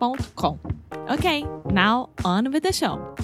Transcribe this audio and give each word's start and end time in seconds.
inglêsnicru.com. 0.00 0.58
Ok, 1.08 1.44
now 1.70 2.08
on 2.24 2.50
with 2.52 2.62
the 2.62 2.72
show. 2.72 3.14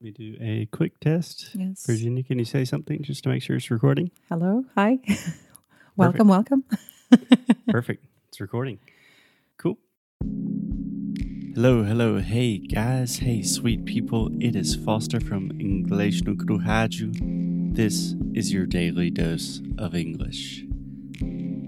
We 0.00 0.12
do 0.12 0.36
a 0.40 0.66
quick 0.70 1.00
test. 1.00 1.50
Yes. 1.54 1.84
Virginia, 1.86 2.22
can 2.22 2.38
you 2.38 2.44
say 2.44 2.64
something 2.64 3.02
just 3.02 3.24
to 3.24 3.28
make 3.28 3.42
sure 3.42 3.56
it's 3.56 3.70
recording? 3.70 4.10
Hello. 4.28 4.64
Hi. 4.76 4.98
welcome. 5.96 6.28
Welcome. 6.28 6.64
Perfect. 7.68 8.04
It's 8.28 8.40
recording. 8.40 8.78
Cool. 9.58 9.78
Hello, 11.54 11.82
hello. 11.82 12.18
Hey, 12.18 12.58
guys. 12.58 13.16
Hey, 13.16 13.42
sweet 13.42 13.84
people. 13.84 14.30
It 14.40 14.54
is 14.54 14.76
Foster 14.76 15.18
from 15.18 15.50
English 15.58 16.22
no 16.22 16.34
Rádio. 16.34 17.55
This 17.76 18.14
is 18.32 18.54
your 18.54 18.64
daily 18.64 19.10
dose 19.10 19.60
of 19.76 19.94
English. 19.94 20.64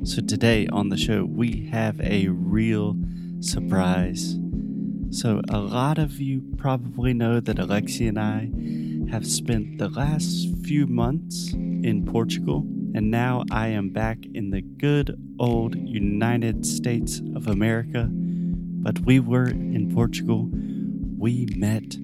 So, 0.05 0.23
today 0.23 0.67
on 0.69 0.89
the 0.89 0.97
show, 0.97 1.27
we 1.27 1.69
have 1.71 2.01
a 2.01 2.29
real 2.29 2.97
surprise. 3.41 4.39
So, 5.11 5.43
a 5.51 5.59
lot 5.59 5.99
of 5.99 6.19
you 6.19 6.45
probably 6.57 7.13
know 7.13 7.41
that 7.41 7.59
Alexi 7.59 8.09
and 8.09 8.19
I 8.19 8.49
have 9.13 9.27
spent 9.27 9.77
the 9.77 9.91
last 9.91 10.49
few 10.65 10.87
months 10.87 11.53
in 11.53 12.07
Portugal, 12.11 12.61
and 12.95 13.11
now 13.11 13.45
I 13.51 13.69
am 13.69 13.91
back 13.91 14.21
in 14.33 14.49
the 14.49 14.63
good 14.63 15.15
old 15.39 15.77
United 15.77 16.65
States 16.65 17.21
of 17.37 17.49
America. 17.49 18.09
But 18.11 19.01
we 19.01 19.21
were 19.21 19.49
in 19.51 19.93
Portugal. 19.95 20.49
We 21.19 21.49
met 21.55 21.99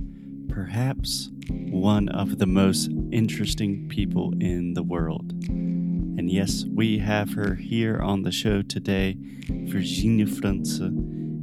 perhaps 0.51 1.31
one 1.49 2.11
of 2.11 2.39
the 2.39 2.47
most 2.47 2.91
interesting 3.15 3.89
people 3.89 4.35
in 4.41 4.75
the 4.75 4.83
world. 4.83 5.33
And 5.49 6.29
yes, 6.31 6.65
we 6.65 6.99
have 6.99 7.33
her 7.35 7.55
here 7.55 8.01
on 8.01 8.23
the 8.23 8.33
show 8.33 8.63
today. 8.63 9.17
Virginia 9.49 10.27
França 10.27 10.91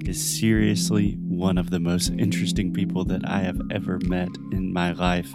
is 0.07 0.39
seriously 0.39 1.17
one 1.27 1.57
of 1.57 1.69
the 1.69 1.79
most 1.79 2.09
interesting 2.09 2.73
people 2.73 3.05
that 3.05 3.27
I 3.27 3.39
have 3.39 3.61
ever 3.71 3.99
met 4.03 4.29
in 4.51 4.73
my 4.73 4.91
life. 4.91 5.31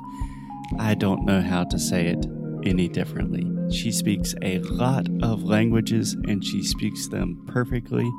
I 0.78 0.94
don't 0.94 1.24
know 1.24 1.40
how 1.40 1.64
to 1.64 1.78
say 1.78 2.06
it 2.08 2.26
any 2.64 2.88
differently. 2.88 3.46
She 3.74 3.90
speaks 3.90 4.34
a 4.42 4.58
lot 4.58 5.06
of 5.22 5.42
languages 5.42 6.12
and 6.12 6.44
she 6.44 6.62
speaks 6.62 7.08
them 7.08 7.42
perfectly. 7.46 8.10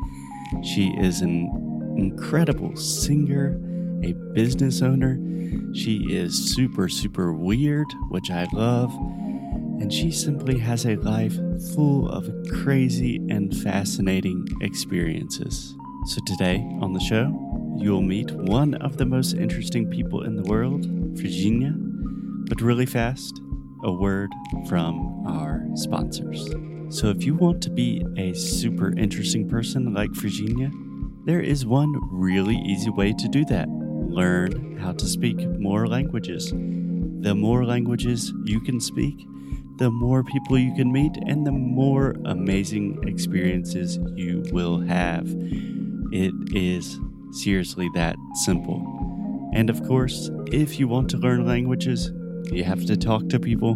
She 0.64 0.90
is 0.98 1.22
an 1.22 1.96
incredible 1.98 2.76
singer, 2.76 3.60
a 4.04 4.14
business 4.34 4.82
owner. 4.82 5.20
She 5.74 6.14
is 6.14 6.54
super, 6.56 6.90
super 6.90 7.34
weird, 7.34 7.88
which 8.10 8.30
I 8.32 8.48
love. 8.54 8.94
And 9.80 9.94
she 9.94 10.12
simply 10.12 10.58
has 10.60 10.86
a 10.86 10.96
life 10.96 11.38
full 11.76 12.10
of 12.10 12.30
crazy 12.52 13.18
and 13.30 13.56
fascinating 13.56 14.48
experiences. 14.62 15.76
So, 16.06 16.22
today 16.26 16.68
on 16.82 16.94
the 16.94 17.00
show, 17.00 17.32
you 17.78 17.92
will 17.92 18.02
meet 18.02 18.32
one 18.32 18.74
of 18.76 18.98
the 18.98 19.06
most 19.06 19.34
interesting 19.34 19.88
people 19.90 20.24
in 20.24 20.36
the 20.36 20.50
world, 20.50 20.86
Virginia. 21.14 21.74
But 22.50 22.62
really 22.62 22.88
fast, 22.88 23.40
a 23.84 23.92
word 23.92 24.32
from 24.68 25.26
our 25.28 25.64
sponsors. 25.76 26.50
So, 26.90 27.10
if 27.10 27.24
you 27.24 27.36
want 27.36 27.62
to 27.64 27.70
be 27.70 28.04
a 28.18 28.34
super 28.34 28.98
interesting 28.98 29.48
person 29.48 29.94
like 29.94 30.12
Virginia, 30.12 30.72
there 31.26 31.42
is 31.42 31.66
one 31.66 32.00
really 32.10 32.56
easy 32.56 32.90
way 32.90 33.14
to 33.14 33.28
do 33.28 33.46
that 33.46 33.68
learn 34.18 34.78
how 34.78 34.92
to 34.94 35.06
speak 35.06 35.38
more 35.60 35.88
languages. 35.88 36.52
The 36.52 37.36
more 37.36 37.66
languages 37.66 38.34
you 38.46 38.60
can 38.60 38.80
speak, 38.80 39.16
the 39.78 39.92
more 39.92 40.24
people 40.24 40.58
you 40.58 40.74
can 40.74 40.92
meet, 40.92 41.16
and 41.28 41.46
the 41.46 41.52
more 41.52 42.16
amazing 42.26 43.08
experiences 43.08 44.00
you 44.16 44.44
will 44.52 44.80
have. 44.80 45.28
It 46.12 46.34
is 46.52 47.00
seriously 47.32 47.90
that 47.94 48.16
simple. 48.46 48.82
And 49.54 49.70
of 49.70 49.84
course, 49.84 50.32
if 50.48 50.80
you 50.80 50.88
want 50.88 51.12
to 51.12 51.18
learn 51.18 51.46
languages, 51.46 52.12
you 52.52 52.64
have 52.64 52.86
to 52.86 52.98
talk 52.98 53.30
to 53.30 53.40
people. 53.40 53.74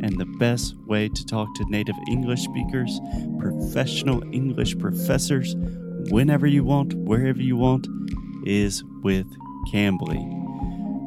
And 0.00 0.18
the 0.18 0.32
best 0.38 0.74
way 0.86 1.08
to 1.08 1.24
talk 1.24 1.48
to 1.54 1.64
native 1.68 1.96
English 2.08 2.42
speakers, 2.42 3.00
professional 3.38 4.22
English 4.32 4.76
professors, 4.78 5.54
whenever 6.10 6.46
you 6.48 6.64
want, 6.64 6.94
wherever 6.94 7.42
you 7.42 7.56
want, 7.56 7.86
is 8.44 8.82
with 9.02 9.26
Cambly. 9.72 10.38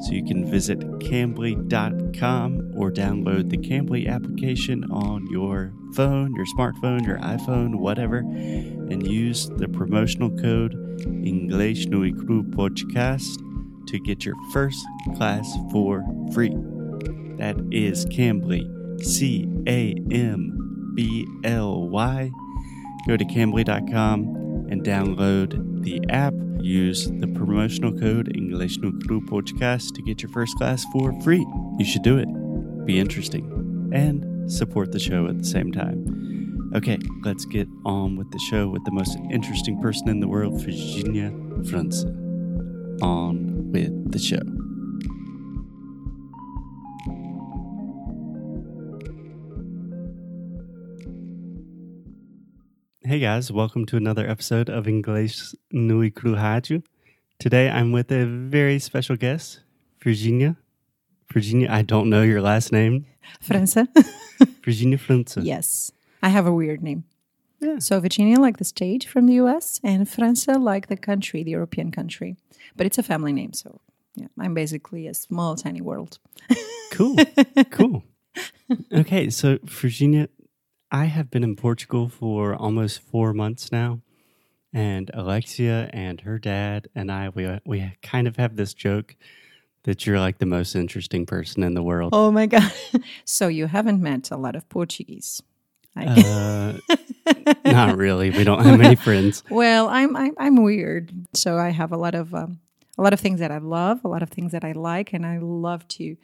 So 0.04 0.14
you 0.14 0.26
can 0.26 0.50
visit 0.50 0.80
cambly.com 1.00 2.74
or 2.76 2.92
download 2.92 3.50
the 3.50 3.58
Cambly 3.58 4.10
application 4.10 4.84
on 4.92 5.28
your 5.30 5.74
phone, 5.94 6.34
your 6.34 6.46
smartphone, 6.58 7.06
your 7.06 7.20
iPhone, 7.20 7.76
whatever, 7.76 8.20
and 8.20 9.06
use 9.06 9.50
the 9.58 9.68
promotional 9.68 10.32
code 10.38 10.74
English 11.06 11.86
no 11.86 12.00
Podcast 12.00 13.38
to 13.88 14.00
get 14.00 14.26
your 14.26 14.36
first 14.52 14.84
class 15.16 15.56
for 15.72 16.04
free. 16.34 16.56
That 17.38 17.58
is 17.72 18.06
Cambly, 18.08 19.04
C 19.04 19.48
A 19.68 19.96
M 20.12 20.94
B 20.96 21.28
L 21.44 21.90
Y. 21.90 22.32
Go 23.08 23.18
to 23.18 23.26
cambly.com 23.26 24.68
and 24.70 24.84
download 24.84 25.84
the 25.84 26.02
app. 26.10 26.34
Use 26.62 27.10
the 27.10 27.28
promotional 27.28 27.92
code 27.92 28.36
English 28.36 28.78
no 28.78 28.92
Cru 29.06 29.20
Podcast 29.22 29.96
to 29.96 30.02
get 30.04 30.22
your 30.22 30.32
first 30.32 30.56
class 30.58 30.86
for 30.92 31.12
free. 31.22 31.46
You 31.80 31.86
should 31.86 32.04
do 32.04 32.18
it. 32.18 32.28
Be 32.86 33.00
interesting 33.00 33.90
and 33.94 34.52
support 34.52 34.92
the 34.92 35.00
show 35.00 35.28
at 35.28 35.38
the 35.40 35.44
same 35.44 35.72
time. 35.72 36.72
Okay, 36.76 36.98
let's 37.24 37.46
get 37.46 37.68
on 37.84 38.16
with 38.16 38.32
the 38.32 38.40
show 38.40 38.68
with 38.70 38.84
the 38.86 38.92
most 38.92 39.18
interesting 39.32 39.82
person 39.82 40.08
in 40.08 40.20
the 40.20 40.28
world, 40.28 40.62
Virginia 40.62 41.32
França. 41.64 42.06
On 43.02 43.72
with 43.72 44.12
the 44.12 44.20
show. 44.20 44.40
Hey 53.12 53.20
guys, 53.20 53.52
welcome 53.52 53.86
to 53.88 53.98
another 53.98 54.26
episode 54.26 54.70
of 54.70 54.88
English 54.88 55.54
Nui 55.70 56.12
Cru 56.12 56.34
Rádio. 56.34 56.82
Today 57.40 57.70
I'm 57.70 57.92
with 57.92 58.10
a 58.10 58.26
very 58.26 58.80
special 58.80 59.18
guest, 59.18 59.60
Virginia. 60.02 60.56
Virginia, 61.34 61.68
I 61.70 61.82
don't 61.82 62.10
know 62.10 62.22
your 62.22 62.42
last 62.42 62.72
name. 62.72 63.06
França. 63.44 63.86
Virginia 64.64 64.98
França. 64.98 65.44
yes. 65.44 65.92
I 66.24 66.30
have 66.30 66.48
a 66.48 66.54
weird 66.54 66.82
name. 66.82 67.04
Yeah. 67.60 67.80
So 67.80 68.00
Virginia, 68.00 68.40
like 68.40 68.60
the 68.60 68.64
state 68.64 69.04
from 69.04 69.28
the 69.28 69.34
US, 69.44 69.82
and 69.84 70.08
França, 70.08 70.58
like 70.58 70.88
the 70.88 70.96
country, 70.96 71.44
the 71.44 71.52
European 71.52 71.92
country. 71.92 72.38
But 72.78 72.86
it's 72.86 72.98
a 72.98 73.04
family 73.04 73.34
name. 73.34 73.52
So 73.52 73.82
yeah, 74.16 74.28
I'm 74.40 74.54
basically 74.54 75.08
a 75.08 75.14
small, 75.14 75.56
tiny 75.56 75.82
world. 75.82 76.18
Cool. 76.94 77.18
cool. 77.72 78.04
Okay, 78.94 79.30
so 79.30 79.60
Virginia, 79.66 80.30
I 80.92 81.06
have 81.06 81.32
been 81.32 81.44
in 81.44 81.56
Portugal 81.56 82.10
for 82.10 82.54
almost 82.54 83.02
four 83.02 83.34
months 83.34 83.72
now, 83.72 84.02
and 84.74 85.10
Alexia 85.14 85.90
and 85.94 86.20
her 86.22 86.38
dad 86.38 86.90
and 86.94 87.10
I 87.10 87.30
we 87.30 87.60
we 87.66 87.94
kind 88.02 88.28
of 88.28 88.36
have 88.36 88.58
this 88.58 88.74
joke 88.74 89.16
that 89.84 90.06
you're 90.06 90.20
like 90.20 90.40
the 90.40 90.46
most 90.46 90.76
interesting 90.76 91.26
person 91.26 91.64
in 91.64 91.74
the 91.74 91.82
world. 91.82 92.12
Oh 92.14 92.30
my 92.30 92.46
God. 92.46 92.72
so 93.26 93.48
you 93.48 93.68
haven't 93.68 94.02
met 94.02 94.32
a 94.32 94.38
lot 94.38 94.56
of 94.56 94.68
Portuguese. 94.70 95.42
I, 95.96 96.06
Uh, 96.06 97.54
Not 97.66 97.98
really. 97.98 98.30
We 98.30 98.44
don't 98.44 98.64
have 98.64 98.80
many 98.80 98.96
friends. 98.96 99.44
Well, 99.50 99.88
I'm 99.88 100.16
I'm, 100.16 100.34
I'm 100.38 100.64
weird, 100.64 101.12
so 101.34 101.58
I 101.58 101.70
have 101.70 101.92
a 101.92 101.98
lot 101.98 102.16
of 102.16 102.34
um, 102.34 102.60
a 102.98 103.02
lot 103.02 103.14
of 103.14 103.20
things 103.20 103.40
that 103.40 103.52
I 103.52 103.60
love, 103.60 104.04
a 104.04 104.08
lot 104.10 104.24
of 104.24 104.30
things 104.30 104.52
that 104.52 104.66
I 104.66 104.74
like, 104.74 105.14
and 105.14 105.26
I 105.26 105.38
love 105.38 105.88
to 105.90 106.18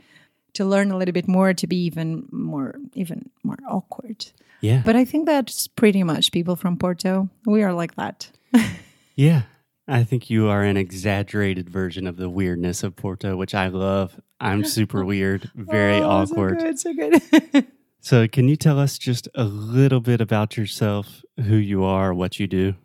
to 0.53 0.65
learn 0.65 0.91
a 0.91 0.97
little 0.97 1.13
bit 1.13 1.27
more 1.27 1.53
to 1.53 1.67
be 1.67 1.77
even 1.85 2.27
more 2.31 2.75
even 2.93 3.29
more 3.43 3.57
awkward. 3.69 4.25
Yeah. 4.61 4.81
But 4.83 4.95
I 4.95 5.05
think 5.05 5.25
that's 5.25 5.67
pretty 5.67 6.03
much 6.03 6.31
people 6.31 6.55
from 6.55 6.77
Porto. 6.77 7.29
We 7.45 7.63
are 7.63 7.73
like 7.73 7.95
that. 7.95 8.31
yeah. 9.15 9.43
I 9.87 10.03
think 10.03 10.29
you 10.29 10.49
are 10.49 10.63
an 10.63 10.75
exaggerated 10.75 11.69
version 11.69 12.07
of 12.07 12.17
the 12.17 12.29
weirdness 12.29 12.83
of 12.83 12.95
Porto, 12.95 13.37
which 13.37 13.55
I 13.55 13.67
love. 13.67 14.19
I'm 14.39 14.65
super 14.65 15.05
weird, 15.05 15.49
very 15.55 15.97
Oh, 15.97 16.09
awkward. 16.09 16.59
So 16.77 16.93
good, 16.93 17.21
so 17.21 17.39
good. 17.39 17.67
So, 17.99 18.25
can 18.25 18.47
you 18.47 18.55
tell 18.55 18.79
us 18.79 18.97
just 18.97 19.27
a 19.35 19.43
little 19.43 19.99
bit 19.99 20.21
about 20.21 20.55
yourself, 20.55 21.23
who 21.43 21.55
you 21.55 21.83
are, 21.83 22.13
what 22.13 22.39
you 22.39 22.47
do? 22.47 22.75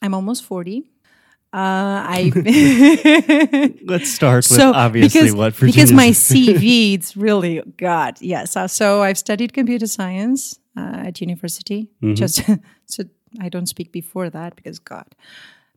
I'm 0.00 0.12
almost 0.12 0.44
40. 0.44 0.90
Uh, 1.52 1.54
I 1.54 2.32
Let's 3.84 4.10
start 4.10 4.38
with 4.38 4.58
so 4.58 4.72
obviously 4.72 5.20
because, 5.20 5.34
what 5.36 5.60
because 5.60 5.92
my 5.92 6.08
CV 6.08 6.94
it's 6.94 7.14
really 7.14 7.60
God 7.76 8.16
yes 8.22 8.56
so 8.72 9.02
I've 9.02 9.18
studied 9.18 9.52
computer 9.52 9.86
science 9.86 10.58
uh, 10.76 11.06
at 11.08 11.20
university 11.20 11.90
Mm-hmm. 12.02 12.14
just 12.14 12.42
so 12.86 13.04
I 13.40 13.48
don't 13.48 13.66
speak 13.68 13.92
before 13.92 14.30
that 14.30 14.56
because 14.56 14.78
God 14.78 15.06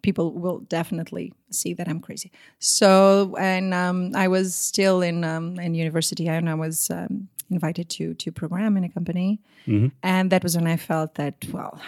people 0.01 0.33
will 0.33 0.59
definitely 0.59 1.33
see 1.49 1.73
that 1.73 1.87
I'm 1.87 1.99
crazy 1.99 2.31
so 2.59 3.35
and 3.39 3.73
um, 3.73 4.11
I 4.15 4.27
was 4.27 4.53
still 4.55 5.01
in 5.01 5.23
um, 5.23 5.59
in 5.59 5.73
university 5.75 6.27
and 6.27 6.49
I 6.49 6.53
was 6.55 6.89
um, 6.91 7.27
invited 7.49 7.89
to 7.89 8.13
to 8.13 8.31
program 8.31 8.77
in 8.77 8.83
a 8.83 8.89
company 8.89 9.39
Mm-hmm. 9.67 9.87
and 10.03 10.29
that 10.31 10.43
was 10.43 10.55
when 10.55 10.67
I 10.67 10.77
felt 10.77 11.15
that 11.15 11.35
well 11.51 11.79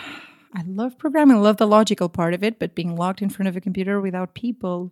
I 0.56 0.64
love 0.66 0.98
programming 0.98 1.38
I 1.38 1.40
love 1.42 1.58
the 1.58 1.68
logical 1.68 2.10
part 2.10 2.34
of 2.34 2.44
it 2.44 2.58
but 2.60 2.74
being 2.74 2.96
locked 2.96 3.22
in 3.22 3.30
front 3.30 3.50
of 3.50 3.56
a 3.56 3.62
computer 3.62 4.02
without 4.02 4.34
people 4.34 4.92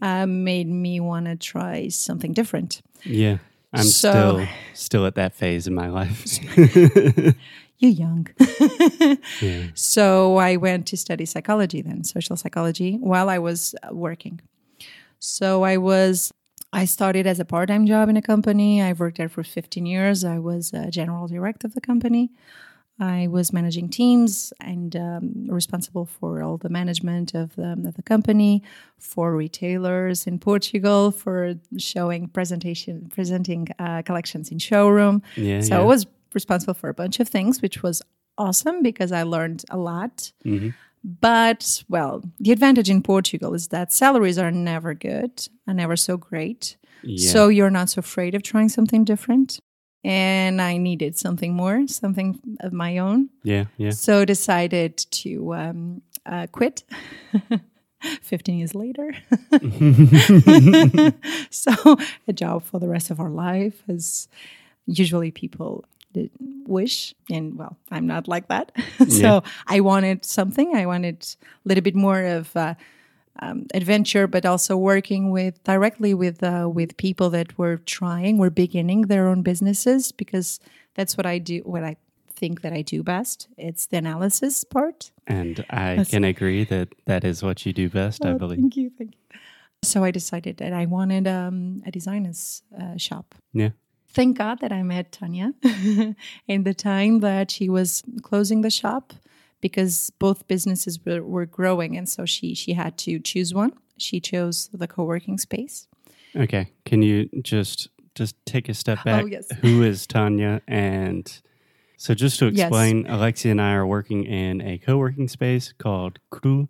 uh, 0.00 0.26
made 0.26 0.68
me 0.68 1.00
want 1.00 1.26
to 1.26 1.36
try 1.36 1.88
something 1.88 2.32
different. 2.32 2.82
Yeah. 3.04 3.38
I'm 3.72 3.84
So- 3.84 4.10
still 4.10 4.48
still 4.74 5.06
at 5.06 5.14
that 5.14 5.34
phase 5.34 5.66
in 5.66 5.74
my 5.74 5.88
life. 5.88 6.24
You're 7.78 7.90
young. 7.90 8.28
yeah. 9.40 9.66
so 9.74 10.36
I 10.36 10.56
went 10.56 10.86
to 10.88 10.96
study 10.96 11.24
psychology 11.24 11.82
then, 11.82 12.04
social 12.04 12.36
psychology, 12.36 12.96
while 13.00 13.28
I 13.28 13.38
was 13.38 13.74
uh, 13.82 13.92
working. 13.94 14.40
So 15.18 15.64
I 15.64 15.76
was, 15.78 16.32
I 16.72 16.84
started 16.84 17.26
as 17.26 17.40
a 17.40 17.44
part 17.44 17.68
time 17.68 17.86
job 17.86 18.08
in 18.08 18.16
a 18.16 18.22
company. 18.22 18.80
I 18.80 18.92
worked 18.92 19.18
there 19.18 19.28
for 19.28 19.42
15 19.42 19.84
years. 19.84 20.22
I 20.24 20.38
was 20.38 20.72
a 20.72 20.90
general 20.90 21.26
director 21.26 21.66
of 21.66 21.74
the 21.74 21.80
company. 21.80 22.30
I 23.00 23.26
was 23.26 23.52
managing 23.52 23.88
teams 23.88 24.52
and 24.60 24.94
um, 24.94 25.46
responsible 25.48 26.06
for 26.06 26.42
all 26.42 26.56
the 26.56 26.68
management 26.68 27.34
of 27.34 27.56
the, 27.56 27.72
of 27.72 27.94
the 27.94 28.02
company, 28.02 28.62
for 28.98 29.34
retailers 29.34 30.26
in 30.26 30.38
Portugal, 30.38 31.10
for 31.10 31.54
showing 31.78 32.28
presentation, 32.28 33.08
presenting 33.10 33.68
uh, 33.78 34.02
collections 34.02 34.50
in 34.52 34.58
showroom. 34.58 35.22
Yeah. 35.36 35.60
So 35.62 35.74
yeah. 35.74 35.80
I 35.80 35.84
was 35.84 36.06
responsible 36.34 36.74
for 36.74 36.88
a 36.88 36.94
bunch 36.94 37.18
of 37.18 37.28
things, 37.28 37.60
which 37.62 37.82
was 37.82 38.02
awesome 38.38 38.82
because 38.82 39.10
I 39.12 39.22
learned 39.24 39.64
a 39.70 39.76
lot. 39.76 40.32
Mhm. 40.44 40.74
But, 41.04 41.82
well, 41.88 42.22
the 42.38 42.52
advantage 42.52 42.88
in 42.88 43.02
Portugal 43.02 43.54
is 43.54 43.68
that 43.68 43.92
salaries 43.92 44.38
are 44.38 44.52
never 44.52 44.94
good, 44.94 45.48
are 45.66 45.74
never 45.74 45.96
so 45.96 46.16
great. 46.16 46.76
Yeah. 47.02 47.32
So 47.32 47.48
you're 47.48 47.70
not 47.70 47.90
so 47.90 47.98
afraid 47.98 48.36
of 48.36 48.44
trying 48.44 48.68
something 48.68 49.02
different. 49.04 49.58
And 50.04 50.60
I 50.60 50.78
needed 50.78 51.16
something 51.16 51.54
more, 51.54 51.86
something 51.86 52.40
of 52.60 52.72
my 52.72 52.98
own. 52.98 53.30
yeah. 53.44 53.66
Yeah. 53.76 53.90
So 53.90 54.24
decided 54.24 54.96
to 54.96 55.54
um, 55.54 56.02
uh, 56.26 56.46
quit. 56.50 56.82
15 58.22 58.58
years 58.58 58.74
later. 58.74 59.12
so 61.50 61.72
a 62.26 62.32
job 62.32 62.64
for 62.64 62.80
the 62.80 62.88
rest 62.88 63.10
of 63.12 63.20
our 63.20 63.30
life 63.30 63.82
as 63.88 64.28
usually 64.86 65.30
people 65.30 65.84
wish 66.66 67.14
and 67.30 67.56
well 67.56 67.76
i'm 67.90 68.06
not 68.06 68.28
like 68.28 68.48
that 68.48 68.70
so 69.08 69.42
i 69.66 69.80
wanted 69.80 70.24
something 70.24 70.76
i 70.76 70.84
wanted 70.84 71.22
a 71.64 71.68
little 71.68 71.82
bit 71.82 71.94
more 71.94 72.22
of 72.22 72.54
uh, 72.56 72.74
um, 73.40 73.66
adventure 73.74 74.26
but 74.26 74.44
also 74.44 74.76
working 74.76 75.30
with 75.30 75.62
directly 75.64 76.14
with 76.14 76.42
uh, 76.42 76.68
with 76.72 76.96
people 76.96 77.30
that 77.30 77.56
were 77.58 77.78
trying 77.78 78.38
were 78.38 78.50
beginning 78.50 79.02
their 79.02 79.26
own 79.28 79.42
businesses 79.42 80.12
because 80.12 80.60
that's 80.94 81.16
what 81.16 81.26
i 81.26 81.38
do 81.38 81.60
what 81.64 81.82
i 81.82 81.96
think 82.36 82.60
that 82.62 82.72
i 82.72 82.82
do 82.82 83.02
best 83.02 83.48
it's 83.56 83.86
the 83.86 83.96
analysis 83.96 84.64
part 84.64 85.10
And 85.26 85.64
I 85.70 86.04
can 86.10 86.24
agree 86.24 86.64
that 86.64 86.88
that 87.06 87.24
is 87.24 87.42
what 87.42 87.64
you 87.64 87.72
do 87.72 87.88
best, 87.88 88.24
I 88.24 88.30
Oh, 88.30 88.38
believe. 88.38 88.58
Thank 88.58 88.76
you, 88.76 88.90
thank 88.98 89.12
you. 89.14 89.38
So 89.84 90.04
I 90.04 90.10
decided 90.10 90.56
that 90.56 90.72
I 90.72 90.86
wanted 90.86 91.26
um, 91.26 91.82
a 91.86 91.90
designer's 91.90 92.62
uh, 92.80 92.96
shop. 92.96 93.34
Yeah. 93.52 93.70
Thank 94.08 94.38
God 94.38 94.58
that 94.60 94.72
I 94.72 94.82
met 94.82 95.12
Tanya 95.12 95.54
in 96.48 96.64
the 96.64 96.74
time 96.74 97.20
that 97.20 97.50
she 97.50 97.68
was 97.68 98.02
closing 98.22 98.62
the 98.62 98.70
shop 98.70 99.12
because 99.62 100.10
both 100.18 100.46
businesses 100.46 100.98
were, 101.06 101.22
were 101.22 101.46
growing, 101.46 101.96
and 101.96 102.06
so 102.06 102.26
she 102.26 102.54
she 102.54 102.74
had 102.74 102.98
to 102.98 103.18
choose 103.18 103.54
one. 103.54 103.72
She 103.96 104.20
chose 104.20 104.68
the 104.74 104.86
co-working 104.86 105.38
space. 105.38 105.86
Okay. 106.36 106.72
Can 106.84 107.00
you 107.00 107.30
just 107.42 107.88
just 108.14 108.36
take 108.44 108.68
a 108.68 108.74
step 108.74 108.98
oh, 109.02 109.04
back? 109.04 109.24
Oh, 109.24 109.26
yes. 109.26 109.48
Who 109.62 109.82
is 109.82 110.06
Tanya? 110.06 110.60
And 110.68 111.32
so 111.96 112.12
just 112.14 112.38
to 112.40 112.46
Yes. 112.46 112.66
explain, 112.66 113.06
Alexia 113.06 113.52
and 113.52 113.60
I 113.60 113.72
are 113.72 113.86
working 113.86 114.24
in 114.24 114.60
a 114.60 114.76
co-working 114.78 115.28
space 115.28 115.72
called 115.78 116.18
Cru. 116.30 116.68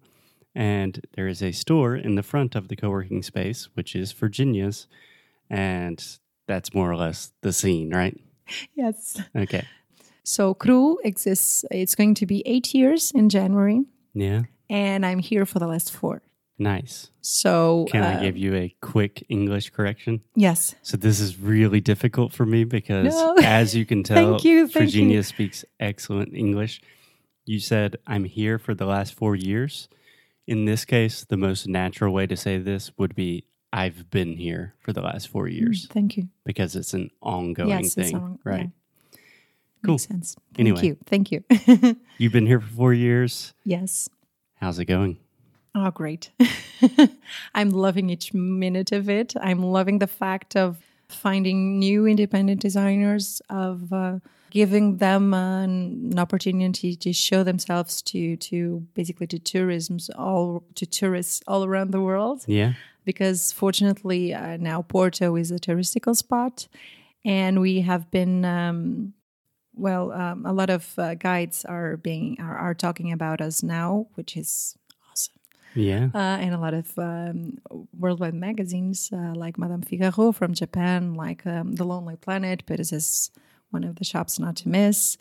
And 0.55 1.01
there 1.15 1.27
is 1.27 1.43
a 1.43 1.51
store 1.53 1.97
in 1.97 2.15
the 2.15 2.23
front 2.23 2.55
of 2.55 2.69
the 2.69 2.77
co-working 2.77 3.23
space, 3.23 3.69
which 3.75 3.97
is 3.97 4.13
Virginia's. 4.13 4.87
And 5.49 6.05
that's 6.47 6.75
more 6.75 6.91
or 6.91 6.97
less 6.97 7.33
the 7.41 7.53
scene, 7.53 7.91
right? 7.95 8.19
Yes. 8.75 9.19
Okay. 9.35 9.67
So 10.25 10.55
Crew 10.55 10.99
exists. 11.05 11.65
It's 11.71 11.95
going 11.95 12.15
to 12.17 12.27
be 12.27 12.43
eight 12.47 12.75
years 12.75 13.11
in 13.13 13.29
January, 13.29 13.85
Yeah. 14.15 14.43
and 14.71 15.05
I'm 15.05 15.19
here 15.19 15.45
for 15.47 15.59
the 15.59 15.67
last 15.67 15.93
four. 15.93 16.23
Nice. 16.59 17.11
So 17.23 17.87
Can 17.91 18.03
I 18.05 18.15
uh, 18.17 18.21
give 18.21 18.37
you 18.37 18.55
a 18.55 18.75
quick 18.81 19.25
English 19.29 19.71
correction? 19.71 20.21
yes. 20.37 20.77
So 20.83 20.97
this 20.97 21.19
is 21.19 21.39
really 21.41 21.81
difficult 21.81 22.33
for 22.33 22.47
me 22.47 22.63
because, 22.65 23.13
No. 23.15 23.35
as 23.43 23.75
you 23.75 23.85
can 23.85 24.03
tell, 24.05 24.33
Thank 24.35 24.45
you, 24.45 24.69
thank 24.69 24.85
Virginia 24.87 25.17
you. 25.17 25.23
speaks 25.23 25.65
excellent 25.81 26.35
English. 26.35 26.81
You 27.47 27.59
said 27.59 27.97
I'm 28.07 28.25
here 28.25 28.59
for 28.59 28.75
the 28.75 28.87
last 28.87 29.15
four 29.15 29.35
years. 29.35 29.89
In 30.47 30.65
this 30.67 30.85
case, 30.85 31.25
the 31.25 31.37
most 31.37 31.67
natural 31.67 32.13
way 32.15 32.27
to 32.29 32.37
say 32.37 32.59
this 32.59 32.93
would 32.97 33.15
be 33.17 33.45
I've 33.73 34.11
been 34.11 34.37
here 34.37 34.75
for 34.81 34.93
the 34.93 35.01
last 35.01 35.29
four 35.29 35.49
years 35.49 35.87
Thank 35.91 36.17
you. 36.17 36.29
because 36.45 36.77
it's 36.77 36.95
an 36.95 37.11
ongoing 37.23 37.71
Mm. 37.71 37.83
yes, 37.83 37.95
thing, 37.95 38.15
on- 38.15 38.39
right? 38.45 38.61
yeah. 38.67 38.67
Cool. 39.85 39.95
Makes 39.95 40.05
sense. 40.09 40.37
Thank 40.55 40.61
Anyway. 40.61 40.87
you. 40.87 40.97
Thank 41.07 41.33
you. 41.33 41.45
You've 42.19 42.33
been 42.33 42.47
here 42.47 42.61
for 42.61 42.69
four 42.69 42.95
years. 42.95 43.53
yes. 43.65 44.09
How's 44.57 44.79
it 44.79 44.85
going? 44.85 45.19
Oh, 45.75 45.91
great. 45.91 46.31
I'm 47.55 47.71
loving 47.71 48.11
each 48.11 48.33
minute 48.33 48.93
of 48.93 49.09
it. 49.11 49.35
I'm 49.41 49.63
loving 49.63 49.99
the 49.99 50.07
fact 50.07 50.55
of 50.57 50.79
finding 51.09 51.79
new 51.79 52.07
independent 52.07 52.61
designers, 52.61 53.43
of 53.51 53.93
uh, 53.93 54.19
giving 54.51 54.99
them 54.99 55.35
an 55.35 56.17
opportunity 56.19 56.95
to 56.97 57.13
show 57.13 57.43
themselves 57.43 58.03
to 58.03 58.37
to 58.37 58.87
basically 58.95 59.27
to 59.29 59.39
tourisms 59.39 60.11
all 60.11 60.63
to 60.77 60.87
tourists 60.87 61.43
all 61.49 61.65
around 61.65 61.91
the 61.91 62.01
world. 62.01 62.45
Yeah. 62.47 62.75
because 63.05 63.51
fortunately 63.51 64.33
uh, 64.33 64.57
now 64.59 64.83
Porto 64.83 65.35
is 65.37 65.51
a 65.51 65.59
touristical 65.59 66.15
spot, 66.15 66.69
and 67.25 67.61
we 67.61 67.81
have 67.81 68.11
been 68.11 68.45
um, 68.45 69.13
well. 69.75 70.13
Um, 70.13 70.47
a 70.47 70.53
lot 70.53 70.71
of 70.71 70.99
uh, 70.99 71.15
guides 71.15 71.65
are 71.65 71.97
being 71.97 72.39
are, 72.41 72.57
are 72.57 72.75
talking 72.75 73.13
about 73.13 73.41
us 73.41 73.63
now, 73.63 74.07
which 74.15 74.37
is 74.37 74.77
awesome. 75.11 75.35
Yeah. 75.75 76.09
Uh, 76.15 76.39
and 76.41 76.55
a 76.55 76.59
lot 76.59 76.75
of 76.75 76.99
um, 76.99 77.59
worldwide 77.99 78.35
magazines 78.35 79.11
uh, 79.13 79.35
like 79.35 79.59
Madame 79.59 79.83
Figaro 79.83 80.33
from 80.33 80.55
Japan, 80.55 81.15
like 81.15 81.47
um, 81.47 81.73
The 81.73 81.85
Lonely 81.85 82.17
Planet, 82.17 82.63
but 82.67 82.79
this 82.79 82.93
is 82.93 83.31
one 83.71 83.85
of 83.85 83.97
the 83.97 84.05
shops 84.05 84.39
not 84.39 84.57
to 84.57 84.69
miss. 84.69 85.17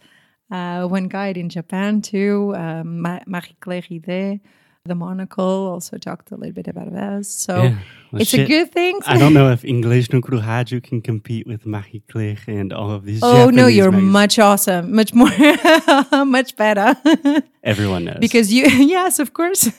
Uh, 0.51 0.85
one 0.85 1.07
guide 1.07 1.37
in 1.37 1.47
Japan 1.47 2.01
too, 2.01 2.53
um, 2.57 3.01
Marie 3.01 3.55
Claire 3.61 3.83
Ridet, 3.83 4.41
The 4.85 4.95
Monocle, 4.95 5.67
also 5.67 5.99
talked 5.99 6.31
a 6.31 6.35
little 6.35 6.53
bit 6.53 6.67
about 6.67 6.91
us. 6.93 7.27
So 7.27 7.63
Yeah. 7.63 7.77
Well, 8.11 8.21
it's 8.21 8.33
a 8.33 8.47
good 8.47 8.71
thing. 8.71 8.99
I 9.05 9.15
don't 9.19 9.33
know 9.33 9.51
if 9.51 9.63
English 9.63 10.11
no 10.11 10.21
Rádio 10.21 10.81
can 10.81 11.01
compete 11.03 11.45
with 11.45 11.67
Marie 11.67 12.01
Claire 12.09 12.39
and 12.47 12.73
all 12.73 12.89
of 12.89 13.05
these. 13.05 13.21
Oh 13.21 13.51
no, 13.51 13.67
you're 13.67 13.91
magazines. 13.91 14.11
much 14.11 14.39
awesome, 14.39 14.95
much 14.95 15.13
more, 15.13 15.29
much 16.25 16.55
better. 16.55 16.95
Everyone 17.63 18.05
knows. 18.05 18.17
because 18.19 18.51
you 18.51 18.65
yes 18.95 19.19
of 19.19 19.33
course 19.33 19.69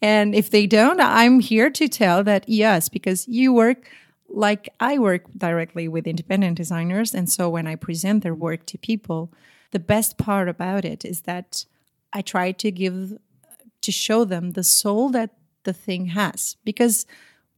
and 0.00 0.32
if 0.32 0.50
they 0.50 0.64
don't 0.64 1.00
i'm 1.00 1.40
here 1.40 1.68
to 1.70 1.88
tell 1.88 2.22
that 2.22 2.48
yes 2.48 2.88
because 2.88 3.26
you 3.26 3.52
work 3.52 3.90
like 4.28 4.68
i 4.78 4.96
work 4.96 5.22
directly 5.36 5.88
with 5.88 6.06
independent 6.06 6.56
designers 6.56 7.12
and 7.12 7.28
so 7.28 7.50
when 7.50 7.66
i 7.66 7.74
present 7.74 8.22
their 8.22 8.32
work 8.32 8.64
to 8.64 8.78
people 8.78 9.32
the 9.72 9.80
best 9.80 10.16
part 10.16 10.48
about 10.48 10.84
it 10.84 11.04
is 11.04 11.22
that 11.22 11.66
I 12.12 12.22
try 12.22 12.52
to 12.52 12.70
give 12.70 13.18
to 13.82 13.92
show 13.92 14.24
them 14.24 14.52
the 14.52 14.62
soul 14.64 15.08
that 15.10 15.30
the 15.64 15.72
thing 15.72 16.06
has 16.06 16.56
because 16.64 17.06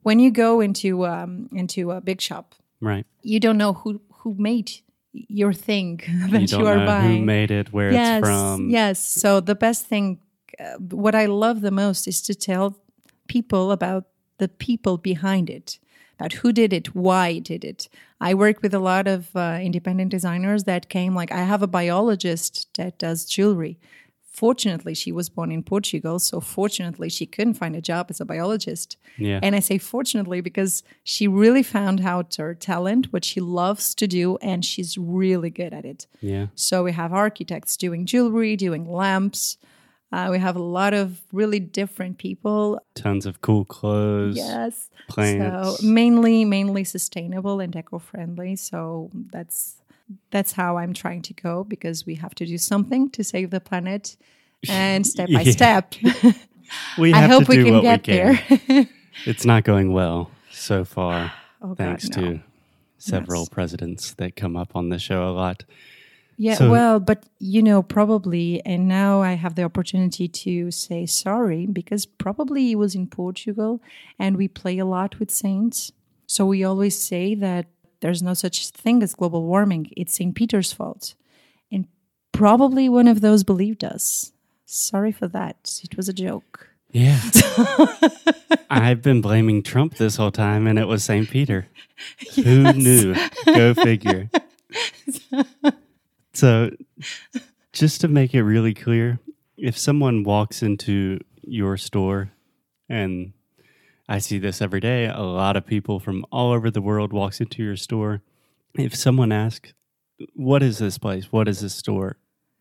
when 0.03 0.19
you 0.19 0.31
go 0.31 0.61
into 0.61 1.05
um, 1.07 1.49
into 1.53 1.91
a 1.91 2.01
big 2.01 2.21
shop, 2.21 2.55
Right. 2.81 3.05
you 3.23 3.41
don't 3.41 3.59
know 3.59 3.73
who 3.75 4.01
who 4.23 4.35
made 4.39 4.71
your 5.13 5.53
thing 5.53 5.97
that 6.31 6.33
you 6.33 6.41
you, 6.41 6.65
don't 6.65 6.67
are 6.67 6.77
know 6.79 6.87
buying. 6.87 7.19
who 7.21 7.25
made 7.25 7.51
it, 7.51 7.73
where 7.73 7.93
yes, 7.93 8.19
it's 8.21 8.29
from. 8.29 8.69
yes. 8.71 8.99
So 9.23 9.41
the 9.41 9.55
best 9.55 9.87
thing, 9.87 10.19
uh, 10.61 10.75
what 10.79 11.15
I 11.15 11.27
love 11.27 11.61
the 11.61 11.71
most, 11.71 12.07
is 12.07 12.23
to 12.23 12.35
tell 12.35 12.77
people 13.27 13.73
about 13.73 14.05
the 14.39 14.49
people 14.49 14.97
behind 14.99 15.51
it, 15.51 15.79
about 16.19 16.33
who 16.35 16.53
did 16.53 16.73
it, 16.73 16.95
why 16.95 17.39
did 17.41 17.65
it. 17.65 17.89
I 18.21 18.35
work 18.35 18.63
with 18.63 18.75
a 18.75 18.79
lot 18.79 19.07
of 19.09 19.35
uh, 19.37 19.59
independent 19.61 20.11
designers 20.11 20.65
that 20.65 20.89
came. 20.89 21.15
Like 21.15 21.33
I 21.33 21.43
have 21.45 21.63
a 21.63 21.67
biologist 21.69 22.69
that 22.77 22.99
does 22.99 23.25
jewelry. 23.25 23.79
Fortunately, 24.39 24.95
she 24.95 25.11
was 25.11 25.29
born 25.29 25.51
in 25.51 25.63
Portugal, 25.65 26.21
so 26.21 26.41
fortunately, 26.41 27.09
she 27.09 27.27
couldn't 27.27 27.55
find 27.55 27.75
a 27.75 27.81
job 27.81 28.07
as 28.09 28.21
a 28.21 28.25
biologist. 28.25 28.97
Yeah. 29.17 29.41
And 29.43 29.57
I 29.57 29.61
say 29.61 29.79
fortunately 29.79 30.41
because 30.41 30.85
she 31.03 31.27
really 31.27 31.65
found 31.65 32.03
out 32.03 32.37
her 32.37 32.55
talent, 32.55 33.13
what 33.13 33.25
she 33.25 33.41
loves 33.41 33.97
to 33.97 34.07
do, 34.07 34.37
and 34.41 34.65
she's 34.65 34.97
really 34.97 35.51
good 35.51 35.73
at 35.75 35.85
it. 35.85 36.07
yeah. 36.21 36.47
So 36.55 36.85
we 36.85 36.93
have 36.93 37.13
architects 37.13 37.77
doing 37.77 38.07
jewelry, 38.07 38.55
doing 38.55 38.85
lamps. 38.89 39.59
Uh, 40.13 40.29
we 40.31 40.39
have 40.39 40.57
a 40.57 40.63
lot 40.63 40.95
of 40.95 41.21
really 41.33 41.61
different 41.61 42.19
people. 42.19 42.81
Tons 42.95 43.27
of 43.27 43.41
cool 43.41 43.65
clothes. 43.65 44.37
Yes. 44.37 44.89
Plants. 45.09 45.81
So 45.81 45.87
mainly, 45.87 46.45
mainly 46.45 46.85
sustainable 46.85 47.59
and 47.59 47.75
eco-friendly. 47.75 48.55
So 48.57 49.11
that's 49.33 49.83
that's 50.31 50.53
how 50.53 50.79
I'm 50.79 50.93
trying 50.95 51.23
to 51.23 51.35
go 51.35 51.65
because 51.65 52.07
we 52.07 52.15
have 52.17 52.35
to 52.37 52.47
do 52.47 52.59
something 52.59 53.11
to 53.11 53.23
save 53.25 53.51
the 53.51 53.61
planet, 53.61 54.17
and 54.69 55.07
step 55.07 55.29
by 55.33 55.45
step. 55.45 55.95
We 56.99 57.15
I 57.15 57.23
hope 57.27 57.47
to 57.47 57.49
we 57.57 57.65
can 57.65 57.81
get 57.81 58.07
we 58.07 58.13
can. 58.15 58.49
there. 58.69 58.89
It's 59.25 59.47
not 59.47 59.65
going 59.65 59.93
well 59.93 60.31
so 60.51 60.85
far, 60.85 61.33
oh, 61.63 61.75
thanks 61.75 62.09
God, 62.11 62.21
no. 62.23 62.33
to 62.35 62.41
several 62.99 63.41
Yes. 63.43 63.49
presidents 63.49 64.13
that 64.15 64.37
come 64.37 64.55
up 64.57 64.77
on 64.77 64.91
the 64.91 64.99
show 64.99 65.27
a 65.29 65.33
lot. 65.33 65.65
Yeah, 66.37 66.55
So- 66.57 66.71
well, 66.71 67.01
but 67.01 67.25
you 67.39 67.63
know, 67.63 67.83
probably, 67.83 68.61
and 68.67 68.87
now 68.87 69.23
I 69.23 69.33
have 69.33 69.55
the 69.55 69.63
opportunity 69.65 70.29
to 70.29 70.71
say 70.71 71.07
sorry 71.07 71.67
because 71.67 72.05
probably 72.07 72.67
he 72.67 72.77
was 72.77 72.95
in 72.95 73.07
Portugal 73.07 73.81
and 74.19 74.37
we 74.37 74.47
play 74.47 74.79
a 74.79 74.85
lot 74.85 75.19
with 75.19 75.31
saints. 75.31 75.91
So 76.27 76.45
we 76.45 76.63
always 76.63 77.01
say 77.01 77.35
that 77.37 77.67
there's 78.01 78.23
no 78.23 78.35
such 78.35 78.69
thing 78.71 79.03
as 79.03 79.15
global 79.15 79.45
warming, 79.45 79.91
it's 79.97 80.15
St. 80.15 80.35
Peter's 80.35 80.73
fault. 80.73 81.15
And 81.71 81.87
probably 82.33 82.89
one 82.89 83.09
of 83.09 83.21
those 83.21 83.45
believed 83.45 83.85
us. 83.85 84.33
Sorry 84.65 85.13
for 85.13 85.29
that. 85.29 85.81
It 85.83 85.97
was 85.97 86.09
a 86.09 86.13
joke. 86.13 86.69
Yeah. 86.91 87.21
I've 88.71 89.03
been 89.03 89.21
blaming 89.21 89.63
Trump 89.63 89.95
this 89.97 90.17
whole 90.17 90.31
time, 90.31 90.67
and 90.67 90.79
it 90.79 90.87
was 90.87 91.05
St. 91.05 91.29
Peter. 91.29 91.67
Who 92.37 92.73
knew? 92.73 93.15
Go 93.47 93.75
figure. 93.75 94.31
so, 96.33 96.71
just 97.73 98.01
to 98.03 98.09
make 98.09 98.35
it 98.35 98.43
really 98.43 98.75
clear, 98.75 99.19
if 99.57 99.77
someone 99.77 100.23
walks 100.23 100.63
into 100.63 101.21
your 101.43 101.77
store, 101.77 102.31
and 102.89 103.33
I 104.09 104.19
see 104.19 104.39
this 104.39 104.63
every 104.63 104.81
day, 104.81 105.07
a 105.07 105.21
lot 105.21 105.57
of 105.57 105.67
people 105.67 106.01
from 106.01 106.25
all 106.33 106.53
over 106.53 106.71
the 106.71 106.81
world 106.81 107.13
walks 107.13 107.41
into 107.41 107.63
your 107.63 107.77
store. 107.77 108.23
If 108.75 108.95
someone 108.95 109.33
asks, 109.33 109.75
"What 110.35 110.63
is 110.63 110.79
this 110.79 110.99
place? 110.99 111.31
What 111.33 111.49
is 111.49 111.61
this 111.61 111.75
store?" 111.75 112.17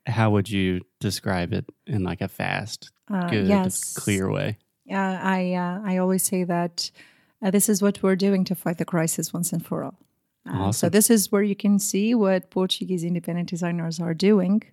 How 0.05 0.31
would 0.31 0.49
you 0.49 0.81
describe 0.99 1.53
it 1.53 1.65
in 1.85 2.03
like 2.03 2.21
a 2.21 2.27
fast, 2.29 2.91
Uh, 3.09 3.29
good, 3.29 3.47
yes. 3.47 3.93
clear 3.93 4.31
way? 4.31 4.57
Uh, 4.89 4.95
I 4.95 5.53
uh, 5.53 5.81
I 5.83 5.97
always 5.97 6.23
say 6.23 6.43
that 6.45 6.91
uh, 7.41 7.51
this 7.51 7.67
is 7.69 7.81
what 7.81 8.01
we're 8.01 8.15
doing 8.15 8.43
to 8.45 8.55
fight 8.55 8.77
the 8.77 8.85
crisis 8.85 9.33
once 9.33 9.51
and 9.53 9.65
for 9.65 9.83
all. 9.83 9.99
Uh, 10.49 10.71
So 10.71 10.89
this 10.89 11.09
is 11.09 11.31
where 11.31 11.43
you 11.43 11.55
can 11.55 11.77
see 11.79 12.15
what 12.15 12.49
Portuguese 12.49 13.03
independent 13.03 13.49
designers 13.49 13.99
are 13.99 14.13
doing, 14.13 14.63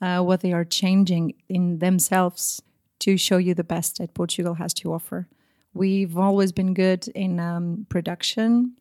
uh, 0.00 0.22
what 0.22 0.40
they 0.40 0.52
are 0.52 0.64
changing 0.64 1.34
in 1.48 1.78
themselves 1.80 2.62
to 3.00 3.16
show 3.16 3.38
you 3.38 3.54
the 3.54 3.64
best 3.64 3.98
that 3.98 4.14
Portugal 4.14 4.54
has 4.54 4.72
to 4.74 4.92
offer. 4.92 5.26
We've 5.74 6.16
always 6.16 6.52
been 6.52 6.74
good 6.74 7.08
in 7.08 7.40
um, 7.40 7.86
production. 7.88 8.76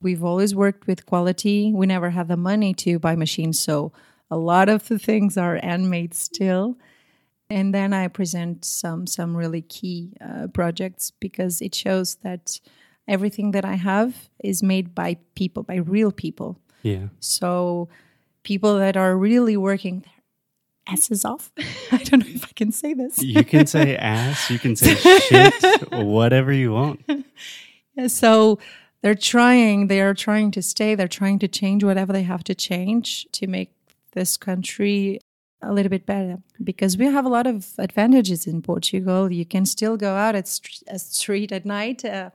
We've 0.00 0.22
always 0.22 0.54
worked 0.54 0.86
with 0.86 1.06
quality. 1.06 1.72
We 1.74 1.86
never 1.86 2.10
had 2.10 2.28
the 2.28 2.36
money 2.36 2.74
to 2.74 2.98
buy 2.98 3.16
machines, 3.16 3.58
so 3.60 3.92
a 4.30 4.36
lot 4.36 4.68
of 4.68 4.88
the 4.88 4.98
things 4.98 5.36
are 5.36 5.56
handmade 5.56 6.14
still 6.14 6.76
and 7.48 7.72
then 7.74 7.92
I 7.92 8.08
present 8.08 8.64
some 8.64 9.06
some 9.06 9.36
really 9.36 9.62
key 9.62 10.12
uh, 10.20 10.48
projects 10.48 11.12
because 11.20 11.60
it 11.60 11.74
shows 11.74 12.16
that 12.16 12.60
everything 13.06 13.52
that 13.52 13.64
I 13.64 13.74
have 13.74 14.28
is 14.42 14.62
made 14.62 14.94
by 14.94 15.18
people, 15.34 15.62
by 15.62 15.76
real 15.76 16.10
people. 16.10 16.58
Yeah. 16.82 17.08
So 17.20 17.88
people 18.42 18.78
that 18.78 18.96
are 18.96 19.16
really 19.16 19.56
working 19.56 20.04
asses 20.86 21.24
off. 21.24 21.50
I 21.92 21.98
don't 22.04 22.20
know 22.20 22.32
if 22.34 22.44
I 22.44 22.52
can 22.54 22.72
say 22.72 22.94
this. 22.94 23.22
You 23.22 23.44
can 23.44 23.66
say 23.66 23.96
ass, 24.16 24.50
you 24.50 24.58
can 24.58 24.76
say 24.76 24.94
shit, 24.94 25.54
whatever 25.92 26.52
you 26.52 26.72
want. 26.72 27.00
So 28.08 28.58
they're 29.02 29.14
trying, 29.14 29.86
they 29.88 30.00
are 30.00 30.14
trying 30.14 30.50
to 30.52 30.62
stay, 30.62 30.94
they're 30.94 31.08
trying 31.08 31.38
to 31.40 31.48
change 31.48 31.82
whatever 31.84 32.12
they 32.12 32.22
have 32.24 32.44
to 32.44 32.54
change 32.54 33.26
to 33.32 33.46
make 33.46 33.70
this 34.12 34.36
country 34.36 35.20
a 35.62 35.72
little 35.72 35.90
bit 35.90 36.04
better 36.06 36.38
because 36.62 36.98
we 36.98 37.06
have 37.06 37.24
a 37.24 37.28
lot 37.28 37.46
of 37.46 37.66
advantages 37.78 38.46
in 38.46 38.60
Portugal. 38.62 39.32
You 39.32 39.44
can 39.46 39.64
still 39.66 39.96
go 39.96 40.14
out 40.14 40.34
at 40.34 40.46
st- 40.46 40.82
a 40.88 40.98
street 40.98 41.50
at 41.52 41.64
night 41.64 42.04
uh, 42.04 42.30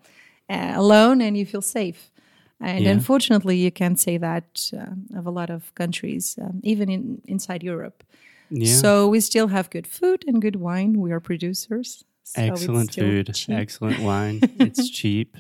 uh, 0.50 0.74
alone 0.76 1.22
and 1.22 1.38
you 1.38 1.46
feel 1.46 1.62
safe. 1.62 2.12
And 2.60 2.84
Yeah. 2.86 2.92
unfortunately, 2.92 3.58
you 3.58 3.72
can't 3.72 4.00
say 4.00 4.18
that 4.18 4.72
uh, 4.78 5.18
of 5.20 5.26
a 5.28 5.32
lot 5.32 5.50
of 5.50 5.74
countries, 5.76 6.38
um, 6.42 6.60
even 6.64 6.90
in 6.90 7.22
inside 7.28 7.64
Europe. 7.64 8.04
Yeah. 8.52 8.76
So 8.76 9.08
we 9.08 9.20
still 9.22 9.48
have 9.48 9.70
good 9.70 9.88
food 9.88 10.24
and 10.28 10.42
good 10.42 10.58
wine. 10.58 11.00
We 11.00 11.12
are 11.12 11.20
producers. 11.20 12.04
So 12.24 12.42
excellent 12.42 12.94
food, 12.94 13.34
cheap. 13.34 13.56
excellent 13.56 14.00
wine. 14.00 14.40
It's 14.60 14.90
cheap. 14.90 15.36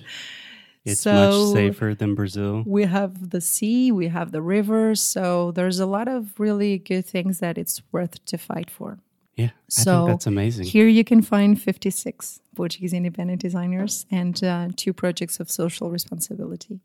It's 0.84 1.02
So- 1.02 1.14
much 1.14 1.54
safer 1.54 1.94
than 1.94 2.16
Brazil. 2.16 2.64
We 2.66 2.84
have 2.86 3.30
the 3.30 3.40
sea, 3.42 3.92
we 3.92 4.08
have 4.08 4.32
the 4.32 4.42
river, 4.42 4.96
so 4.96 5.52
there's 5.52 5.80
a 5.80 5.86
lot 5.86 6.08
of 6.08 6.40
really 6.40 6.80
good 6.80 7.06
things 7.06 7.40
that 7.40 7.58
it's 7.58 7.82
worth 7.92 8.24
to 8.26 8.38
fight 8.38 8.70
for. 8.72 8.98
Yeah. 9.36 9.46
I 9.46 9.52
So 9.70 9.92
think 10.06 10.10
that's 10.10 10.28
amazing. 10.28 10.66
Here 10.66 10.88
you 10.88 11.04
can 11.04 11.22
find 11.22 11.62
56 11.62 12.40
Portuguese 12.56 12.94
independent 12.94 13.42
designers 13.42 14.06
and 14.12 14.44
uh, 14.44 14.70
two 14.76 14.92
projects 14.94 15.40
of 15.40 15.50
social 15.52 15.90
responsibility 15.92 16.80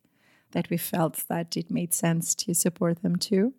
that 0.52 0.68
we 0.71 0.76
felt 0.76 1.25
that 1.28 1.56
it 1.56 1.71
made 1.71 1.92
sense 1.95 2.35
to 2.45 2.54
support 2.54 3.02
them 3.02 3.16
too. 3.16 3.52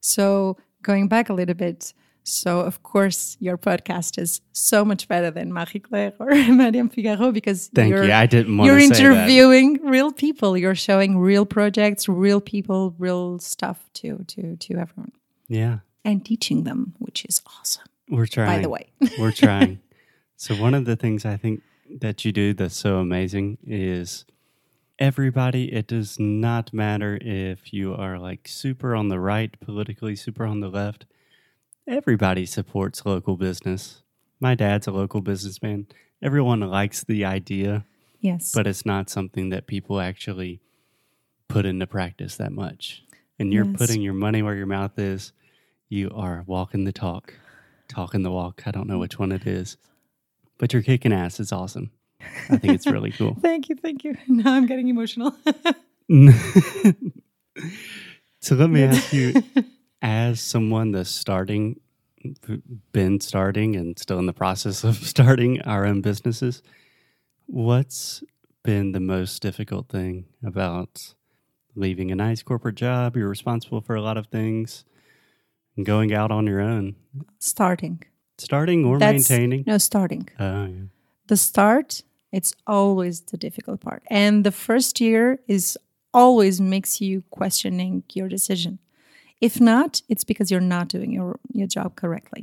So 0.00 0.56
going 0.86 1.08
back 1.08 1.28
a 1.28 1.34
little 1.40 1.54
bit, 1.66 1.92
so 2.22 2.60
of 2.60 2.76
course 2.82 3.36
your 3.46 3.56
podcast 3.68 4.18
is 4.24 4.40
so 4.52 4.84
much 4.90 5.02
better 5.12 5.30
than 5.30 5.52
Marie 5.52 5.80
Claire 5.88 6.12
or 6.18 6.30
Madame 6.64 6.88
Figaro 6.88 7.30
because 7.32 7.60
Thank 7.74 7.90
you're, 7.90 8.04
you. 8.04 8.12
I 8.12 8.26
didn't 8.26 8.56
you're 8.66 8.78
to 8.78 8.80
say 8.82 8.88
that. 8.88 9.00
interviewing 9.00 9.68
real 9.96 10.10
people. 10.12 10.56
You're 10.62 10.74
showing 10.88 11.18
real 11.18 11.44
projects, 11.46 12.08
real 12.08 12.40
people, 12.40 12.94
real 12.98 13.38
stuff 13.38 13.78
to 13.98 14.08
to 14.32 14.56
to 14.64 14.70
everyone, 14.84 15.12
Yeah. 15.48 15.76
and 16.04 16.24
teaching 16.24 16.64
them, 16.68 16.80
which 17.04 17.20
is 17.30 17.36
awesome. 17.58 17.86
We're 18.08 18.26
trying. 18.36 18.48
By 18.56 18.62
the 18.62 18.68
way, 18.76 18.84
We're 19.20 19.32
trying. 19.44 19.80
so 20.36 20.54
one 20.66 20.74
of 20.78 20.84
the 20.84 20.96
things 21.04 21.24
I 21.24 21.36
think 21.36 21.56
that 22.00 22.24
you 22.24 22.30
do 22.32 22.46
that's 22.58 22.76
so 22.86 22.98
amazing 23.06 23.58
is 23.66 24.24
everybody 24.98 25.72
it 25.72 25.86
does 25.86 26.18
not 26.18 26.72
matter 26.72 27.18
if 27.20 27.72
you 27.72 27.94
are 27.94 28.18
like 28.18 28.48
super 28.48 28.94
on 28.94 29.08
the 29.08 29.20
right 29.20 29.58
politically, 29.60 30.16
super 30.16 30.44
on 30.46 30.60
the 30.60 30.68
left. 30.68 31.06
Everybody 31.86 32.46
supports 32.46 33.04
local 33.06 33.36
business. 33.36 34.02
My 34.40 34.54
dad's 34.54 34.86
a 34.86 34.90
local 34.92 35.20
businessman. 35.20 35.86
Everyone 36.22 36.60
likes 36.60 37.04
the 37.04 37.24
idea, 37.24 37.84
yes, 38.20 38.52
but 38.54 38.66
it's 38.66 38.84
not 38.86 39.10
something 39.10 39.50
that 39.50 39.66
people 39.66 40.00
actually 40.00 40.60
put 41.48 41.66
into 41.66 41.86
practice 41.86 42.36
that 42.36 42.52
much. 42.52 43.02
And 43.38 43.52
you're 43.52 43.66
Yes. 43.66 43.76
putting 43.76 44.00
your 44.00 44.14
money 44.14 44.42
where 44.42 44.56
your 44.56 44.66
mouth 44.66 44.98
is. 44.98 45.32
You 45.88 46.10
are 46.14 46.42
walking 46.46 46.84
the 46.84 46.92
talk, 46.92 47.34
talking 47.86 48.22
the 48.22 48.32
walk. 48.32 48.62
I 48.66 48.70
don't 48.72 48.88
know 48.88 48.98
which 48.98 49.18
one 49.18 49.30
it 49.30 49.46
is, 49.46 49.76
but 50.58 50.72
you're 50.72 50.82
kicking 50.82 51.12
ass. 51.12 51.38
It's 51.38 51.52
awesome. 51.52 51.90
I 52.50 52.56
think 52.58 52.74
it's 52.74 52.86
really 52.86 53.10
cool. 53.12 53.34
Thank 53.42 53.68
you, 53.68 53.76
thank 53.76 54.04
you. 54.04 54.16
Now 54.28 54.54
I'm 54.54 54.66
getting 54.66 54.88
emotional. 54.88 55.34
so 58.40 58.54
let 58.54 58.70
me 58.70 58.82
ask 58.84 59.12
you, 59.12 59.42
as 60.02 60.40
someone 60.40 60.92
that's 60.92 61.10
starting, 61.10 61.80
been 62.92 63.20
starting, 63.20 63.76
and 63.76 63.98
still 63.98 64.18
in 64.18 64.26
the 64.26 64.32
process 64.32 64.84
of 64.84 64.96
starting 64.96 65.60
our 65.62 65.84
own 65.86 66.00
businesses, 66.00 66.62
what's 67.46 68.22
been 68.62 68.92
the 68.92 69.00
most 69.00 69.40
difficult 69.42 69.88
thing 69.88 70.26
about 70.44 71.14
leaving 71.74 72.10
a 72.10 72.14
nice 72.16 72.42
corporate 72.42 72.74
job? 72.76 73.16
You're 73.16 73.28
responsible 73.28 73.80
for 73.80 73.94
a 73.96 74.02
lot 74.02 74.16
of 74.16 74.26
things, 74.28 74.84
and 75.76 75.84
going 75.86 76.12
out 76.12 76.30
on 76.30 76.46
your 76.46 76.60
own. 76.60 76.96
starting, 77.38 78.02
Starting 78.38 78.84
or 78.84 78.98
That's- 78.98 79.30
maintaining? 79.30 79.64
No, 79.66 79.78
starting. 79.78 80.28
Oh, 80.38 80.66
yeah. 80.66 80.82
The 81.28 81.36
start, 81.38 82.02
it's 82.38 82.52
always 82.66 83.16
the 83.32 83.36
difficult 83.46 83.78
part. 83.80 84.02
And 84.22 84.44
the 84.44 84.52
first 84.66 85.00
year 85.00 85.24
is 85.48 85.64
always 86.12 86.60
makes 86.60 87.00
you 87.00 87.22
questioning 87.38 88.02
your 88.18 88.28
decision. 88.28 88.78
If 89.40 89.54
not, 89.60 90.02
it's 90.08 90.24
because 90.30 90.50
you're 90.50 90.68
not 90.76 90.86
doing 90.96 91.10
your, 91.18 91.38
your 91.52 91.66
job 91.76 91.90
correctly. 92.02 92.42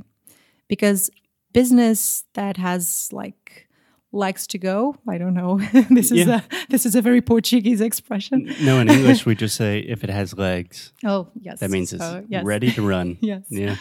Because 0.68 1.10
business 1.54 2.24
that 2.34 2.58
has 2.58 3.10
like 3.12 3.68
likes 4.12 4.46
to 4.48 4.58
go, 4.58 4.96
I 5.14 5.18
don't 5.22 5.34
know. 5.42 5.54
this 5.98 6.12
is 6.12 6.20
Yeah. 6.28 6.42
a 6.42 6.42
this 6.70 6.86
is 6.86 6.96
a 6.96 7.02
very 7.02 7.22
Portuguese 7.22 7.82
expression. 7.90 8.38
No, 8.62 8.80
in 8.82 8.88
English, 8.90 9.26
we 9.26 9.34
just 9.36 9.56
say 9.56 9.80
if 9.96 10.04
it 10.04 10.10
has 10.10 10.38
legs, 10.38 10.94
Oh, 11.04 11.28
yes. 11.40 11.60
that 11.60 11.70
means 11.72 11.94
it's 11.94 12.04
So, 12.04 12.24
yes. 12.30 12.44
ready 12.46 12.72
to 12.78 12.82
run. 12.94 13.18
Yes. 13.32 13.44
Yeah. 13.50 13.76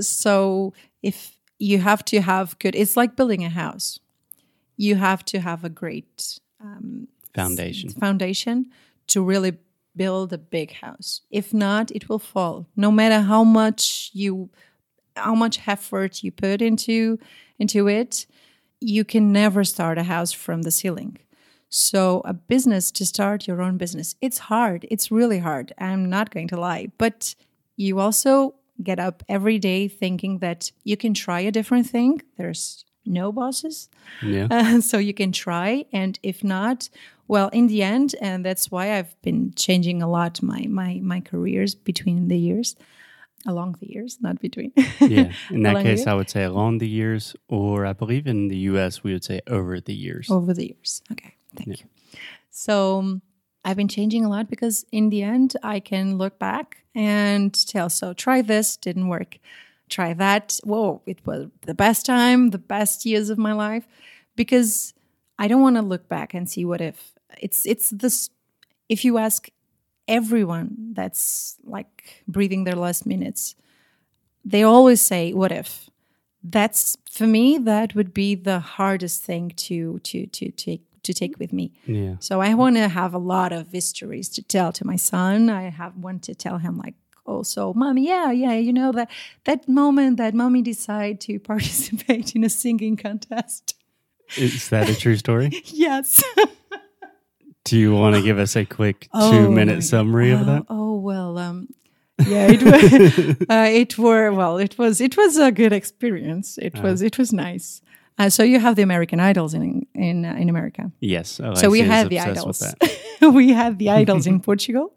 So 0.00 0.72
if 1.02 1.16
you 1.58 1.78
have 1.78 2.02
to 2.06 2.20
have 2.20 2.58
good, 2.58 2.74
it's 2.74 2.96
like 2.96 3.16
building 3.16 3.44
a 3.44 3.50
house. 3.64 3.98
You 4.80 4.96
have 4.96 5.22
to 5.26 5.40
have 5.40 5.62
a 5.62 5.68
great 5.68 6.40
um, 6.58 7.08
Foundation. 7.34 7.90
foundation 7.90 8.70
to 9.08 9.22
really 9.22 9.52
build 9.94 10.32
a 10.32 10.38
big 10.38 10.72
house. 10.72 11.20
If 11.30 11.52
not, 11.52 11.90
it 11.90 12.08
will 12.08 12.18
fall. 12.18 12.66
No 12.76 12.90
matter 12.90 13.20
how 13.20 13.44
much 13.44 14.10
you, 14.14 14.48
how 15.16 15.34
much 15.34 15.68
effort 15.68 16.22
you 16.24 16.32
put 16.32 16.62
into 16.62 17.18
into 17.58 17.88
it, 17.88 18.26
you 18.80 19.04
can 19.04 19.32
never 19.32 19.64
start 19.64 19.98
a 19.98 20.04
house 20.04 20.32
from 20.32 20.62
the 20.62 20.70
ceiling. 20.70 21.18
So 21.68 22.22
a 22.24 22.32
business 22.32 22.90
to 22.92 23.04
start 23.04 23.46
your 23.46 23.60
own 23.60 23.76
business, 23.76 24.16
it's 24.22 24.38
hard. 24.38 24.86
It's 24.90 25.10
really 25.10 25.40
hard. 25.40 25.72
I'm 25.76 26.08
not 26.08 26.30
going 26.30 26.48
to 26.48 26.60
lie, 26.60 26.88
but 26.96 27.34
you 27.76 28.00
also 28.00 28.54
get 28.82 28.98
up 28.98 29.22
every 29.28 29.58
day 29.58 29.88
thinking 29.88 30.38
that 30.38 30.72
you 30.84 30.96
can 30.96 31.12
try 31.12 31.40
a 31.40 31.52
different 31.52 31.86
thing. 31.86 32.22
There's 32.38 32.84
no 33.04 33.32
bosses. 33.32 33.88
Yeah. 34.22 34.48
Uh, 34.50 34.80
so 34.80 34.98
you 34.98 35.14
can 35.14 35.32
try 35.32 35.84
and 35.92 36.18
if 36.22 36.44
not 36.44 36.88
well 37.28 37.48
in 37.50 37.68
the 37.68 37.82
end 37.82 38.14
and 38.20 38.44
that's 38.44 38.70
why 38.70 38.98
i've 38.98 39.14
been 39.22 39.52
changing 39.54 40.02
a 40.02 40.08
lot 40.08 40.42
my 40.42 40.66
my 40.68 40.98
my 41.00 41.20
careers 41.20 41.74
between 41.74 42.26
the 42.28 42.36
years 42.36 42.74
along 43.46 43.76
the 43.80 43.88
years 43.88 44.18
not 44.20 44.40
between 44.40 44.72
yeah. 45.00 45.32
In 45.50 45.62
that 45.62 45.82
case? 45.82 46.06
I 46.06 46.14
would 46.14 46.28
say 46.28 46.42
along 46.44 46.78
the 46.78 46.88
years, 46.88 47.34
or 47.48 47.86
I 47.86 47.94
believe 47.94 48.26
in 48.26 48.48
the 48.48 48.56
US, 48.70 49.02
we 49.02 49.12
would 49.14 49.24
say 49.24 49.40
over 49.46 49.80
the 49.80 49.94
years. 49.94 50.28
over 50.30 50.52
the 50.52 50.66
years 50.66 51.02
okay 51.12 51.34
thank 51.56 51.80
you 51.80 51.86
so 52.50 52.98
um, 52.98 53.22
i've 53.64 53.76
been 53.76 53.88
changing 53.88 54.24
a 54.24 54.28
lot 54.28 54.50
because 54.50 54.84
in 54.90 55.10
the 55.10 55.22
end 55.22 55.56
i 55.62 55.78
can 55.80 56.18
look 56.18 56.38
back 56.38 56.82
and 56.94 57.54
tell 57.66 57.88
so 57.88 58.12
try 58.12 58.42
this 58.42 58.76
didn't 58.76 59.08
work 59.08 59.38
try 59.90 60.14
that. 60.14 60.58
Whoa 60.64 61.02
it 61.06 61.20
was 61.26 61.48
the 61.62 61.74
best 61.74 62.06
time 62.06 62.50
the 62.50 62.58
best 62.58 63.04
years 63.04 63.30
of 63.30 63.38
my 63.38 63.52
life 63.52 63.86
because 64.36 64.94
i 65.38 65.48
don't 65.48 65.62
want 65.62 65.76
to 65.76 65.82
look 65.82 66.08
back 66.08 66.34
and 66.34 66.48
see 66.48 66.64
what 66.64 66.80
if. 66.80 67.12
It's 67.38 67.66
it's 67.66 67.90
this 67.90 68.30
if 68.88 69.04
you 69.04 69.18
ask 69.18 69.48
everyone 70.08 70.68
that's 70.92 71.56
like 71.64 72.24
breathing 72.26 72.64
their 72.64 72.74
last 72.74 73.06
minutes 73.06 73.54
they 74.44 74.62
always 74.62 75.00
say 75.00 75.32
what 75.32 75.52
if? 75.52 75.90
That's 76.42 76.96
for 77.10 77.26
me 77.26 77.58
that 77.58 77.94
would 77.94 78.14
be 78.14 78.34
the 78.34 78.60
hardest 78.60 79.22
thing 79.22 79.52
to 79.56 79.98
to 80.00 80.26
to 80.26 80.50
take 80.50 80.82
to 81.02 81.12
take 81.14 81.38
with 81.38 81.52
me. 81.52 81.72
Yeah. 81.86 82.16
so 82.20 82.40
i 82.40 82.52
want 82.54 82.76
to 82.76 82.88
have 82.88 83.14
a 83.14 83.18
lot 83.18 83.52
of 83.52 83.72
histories 83.72 84.28
to 84.30 84.42
tell 84.42 84.72
to 84.72 84.86
my 84.86 84.96
son. 84.96 85.48
I 85.50 85.70
have 85.70 85.96
want 85.96 86.22
to 86.24 86.34
tell 86.34 86.58
him 86.58 86.76
like 86.76 86.94
oh 87.26 87.42
so 87.42 87.72
mommy 87.74 88.06
yeah 88.06 88.30
yeah 88.32 88.52
you 88.54 88.72
know 88.72 88.92
that 88.92 89.10
that 89.44 89.68
moment 89.68 90.16
that 90.16 90.34
mommy 90.34 90.62
decided 90.62 91.20
to 91.20 91.38
participate 91.52 92.34
in 92.36 92.44
a 92.44 92.48
singing 92.48 92.96
contest 92.96 93.74
Is 94.36 94.68
that 94.70 94.88
a 94.88 94.94
true 94.94 95.16
story? 95.16 95.50
yes 95.66 96.22
Do 97.64 97.76
you 97.78 97.92
want 97.94 98.16
to 98.16 98.22
give 98.22 98.38
us 98.38 98.56
a 98.56 98.64
quick 98.64 99.08
oh, 99.12 99.30
two 99.32 99.50
minute 99.50 99.80
God. 99.80 99.84
summary 99.84 100.30
of 100.32 100.40
Oh, 100.40 100.44
that? 100.44 100.62
Oh 100.68 100.96
well, 100.98 101.36
um, 101.38 101.68
yeah, 102.26 102.48
it 102.50 102.62
was. 102.62 103.36
uh, 103.48 103.68
it 103.82 103.98
were 103.98 104.32
well. 104.32 104.58
It 104.58 104.76
was. 104.78 105.00
It 105.00 105.16
was 105.16 105.36
a 105.38 105.50
good 105.52 105.72
experience. 105.72 106.58
It 106.58 106.74
Uh-huh. 106.74 106.88
was. 106.88 107.02
It 107.02 107.16
was 107.18 107.32
nice. 107.32 107.82
Uh, 108.18 108.28
so 108.30 108.42
you 108.42 108.58
have 108.60 108.74
the 108.76 108.82
American 108.82 109.20
Idols 109.20 109.52
in 109.54 109.86
in 109.94 110.24
uh, 110.24 110.34
in 110.42 110.48
America. 110.48 110.90
Yes. 111.00 111.28
so 111.32 111.44
we 111.70 111.80
Alexia 111.80 111.82
is 111.82 111.88
had 111.88 112.08
the 112.08 112.18
idols. 112.20 112.62
We 113.32 113.52
had 113.52 113.78
the 113.78 113.90
idols 113.90 114.26
in 114.26 114.40
Portugal. 114.48 114.92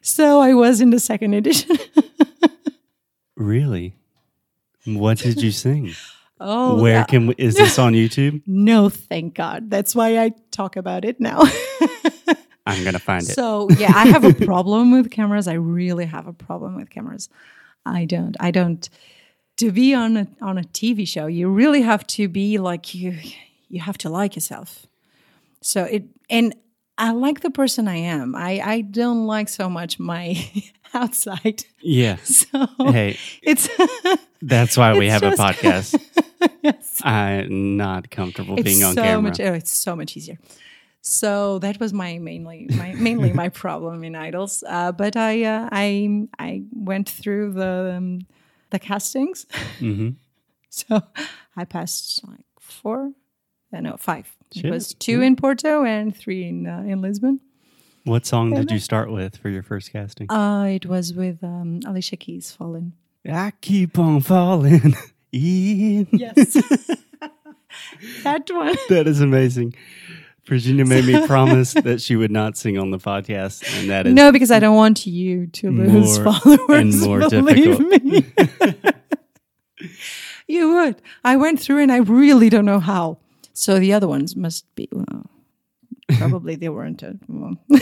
So 0.00 0.40
I 0.40 0.54
was 0.54 0.80
in 0.80 0.90
the 0.90 1.00
second 1.00 1.34
edition. 1.34 1.78
Really? 3.36 3.94
What 4.84 5.18
did 5.18 5.42
you 5.42 5.50
sing? 5.50 5.92
oh, 6.40 6.80
Where 6.80 6.98
yeah. 6.98 7.04
can 7.04 7.28
we, 7.28 7.34
is 7.38 7.54
this 7.54 7.78
on 7.78 7.94
YouTube? 7.94 8.42
no, 8.46 8.88
thank 8.88 9.34
God. 9.34 9.70
That's 9.70 9.94
why 9.94 10.18
I 10.18 10.32
talk 10.50 10.76
about 10.76 11.04
it 11.04 11.18
now. 11.18 11.42
I'm 12.66 12.84
gonna 12.84 12.98
find 13.00 13.22
it. 13.22 13.34
So 13.34 13.68
yeah, 13.70 13.92
I 13.94 14.06
have 14.06 14.24
a 14.24 14.34
problem 14.34 14.92
with 14.92 15.10
cameras. 15.10 15.48
I 15.48 15.54
really 15.54 16.04
have 16.04 16.26
a 16.28 16.32
problem 16.32 16.76
with 16.76 16.90
cameras. 16.90 17.28
I 17.84 18.04
don't. 18.04 18.36
I 18.38 18.50
don't. 18.52 18.88
To 19.56 19.72
be 19.72 19.94
on 19.94 20.16
a 20.16 20.26
on 20.40 20.58
a 20.58 20.62
TV 20.62 21.08
show, 21.08 21.26
you 21.26 21.48
really 21.48 21.82
have 21.82 22.06
to 22.08 22.28
be 22.28 22.58
like 22.58 22.94
you. 22.94 23.18
You 23.68 23.80
have 23.80 23.98
to 23.98 24.08
like 24.08 24.36
yourself. 24.36 24.86
So 25.62 25.84
it 25.84 26.04
and 26.30 26.54
I 26.98 27.12
like 27.12 27.40
the 27.40 27.50
person 27.50 27.88
I 27.88 27.96
am. 27.96 28.34
I 28.34 28.60
I 28.64 28.80
don't 28.82 29.26
like 29.26 29.48
so 29.48 29.68
much 29.68 29.98
my 29.98 30.36
outside. 30.94 31.64
yeah. 31.80 32.16
So 32.24 32.66
Hey, 32.78 33.16
it's 33.42 33.68
that's 34.42 34.76
why 34.76 34.94
we 34.96 35.06
It's 35.08 35.12
have 35.12 35.22
a 35.22 35.36
podcast. 35.36 35.98
yes. 36.62 37.00
I'm 37.04 37.76
not 37.76 38.10
comfortable 38.10 38.56
it's 38.58 38.64
being 38.64 38.82
on 38.84 38.94
so 38.94 39.02
camera. 39.02 39.22
much 39.22 39.40
oh, 39.40 39.54
it's 39.54 39.70
so 39.72 39.96
much 39.96 40.16
easier 40.16 40.38
so 41.00 41.58
that 41.60 41.80
was 41.80 41.92
my 41.92 42.18
mainly 42.18 42.68
my 42.78 42.94
mainly 42.94 43.32
my 43.32 43.48
problem 43.48 44.04
in 44.04 44.14
idols 44.14 44.62
uh, 44.68 44.92
but 44.92 45.16
i 45.16 45.42
uh, 45.42 45.68
i 45.72 46.26
i 46.38 46.62
went 46.72 47.08
through 47.08 47.52
the 47.52 47.94
um, 47.96 48.20
the 48.70 48.78
castings 48.78 49.46
hmm 49.78 50.10
so 50.70 51.00
i 51.56 51.64
passed 51.64 52.22
like 52.28 52.46
four 52.60 53.10
uh, 53.72 53.80
no 53.80 53.96
five 53.96 54.26
Shit. 54.54 54.66
it 54.66 54.70
was 54.70 54.94
two 54.94 55.20
in 55.22 55.36
porto 55.36 55.84
and 55.84 56.14
three 56.16 56.46
in 56.48 56.66
uh, 56.66 56.84
in 56.86 57.00
lisbon 57.00 57.40
What 58.04 58.26
song 58.26 58.52
did 58.54 58.70
you 58.70 58.78
start 58.78 59.10
with 59.10 59.36
for 59.36 59.48
your 59.48 59.62
first 59.62 59.92
casting? 59.92 60.30
uh 60.30 60.64
it 60.64 60.86
was 60.86 61.14
with 61.14 61.42
um 61.42 61.80
alicia 61.86 62.16
keys 62.16 62.50
fallen 62.52 62.92
I 63.24 63.52
keep 63.60 63.98
on 63.98 64.20
falling 64.20 64.94
in. 65.32 66.08
yes 66.12 66.54
that 68.24 68.50
one 68.50 68.76
That 68.88 69.06
is 69.06 69.20
amazing. 69.20 69.74
Virginia 70.44 70.84
made 70.84 71.04
me 71.04 71.24
promise 71.34 71.72
that 71.74 72.00
she 72.02 72.16
would 72.16 72.32
not 72.32 72.56
sing 72.56 72.76
on 72.76 72.90
the 72.90 72.98
podcast, 72.98 73.62
and 73.78 73.88
that 73.90 74.06
is 74.08 74.12
no 74.12 74.32
because 74.32 74.50
i 74.50 74.58
don't 74.58 74.74
want 74.74 75.06
you 75.06 75.46
to 75.46 75.70
lose 75.70 76.18
followers 76.18 76.68
and 76.68 77.00
more 77.00 77.20
believe 77.30 77.78
difficult. 77.78 78.02
me 78.02 78.92
You 80.48 80.74
would. 80.74 81.00
I 81.24 81.36
went 81.36 81.60
through 81.60 81.80
and 81.82 81.90
I 81.92 81.98
really 81.98 82.50
don't 82.50 82.64
know 82.66 82.80
how. 82.80 83.18
So 83.52 83.78
the 83.78 83.92
other 83.92 84.08
ones 84.08 84.34
must 84.36 84.64
be, 84.74 84.88
well, 84.92 85.30
probably 86.18 86.56
they 86.56 86.68
weren't. 86.68 87.02
well. 87.28 87.56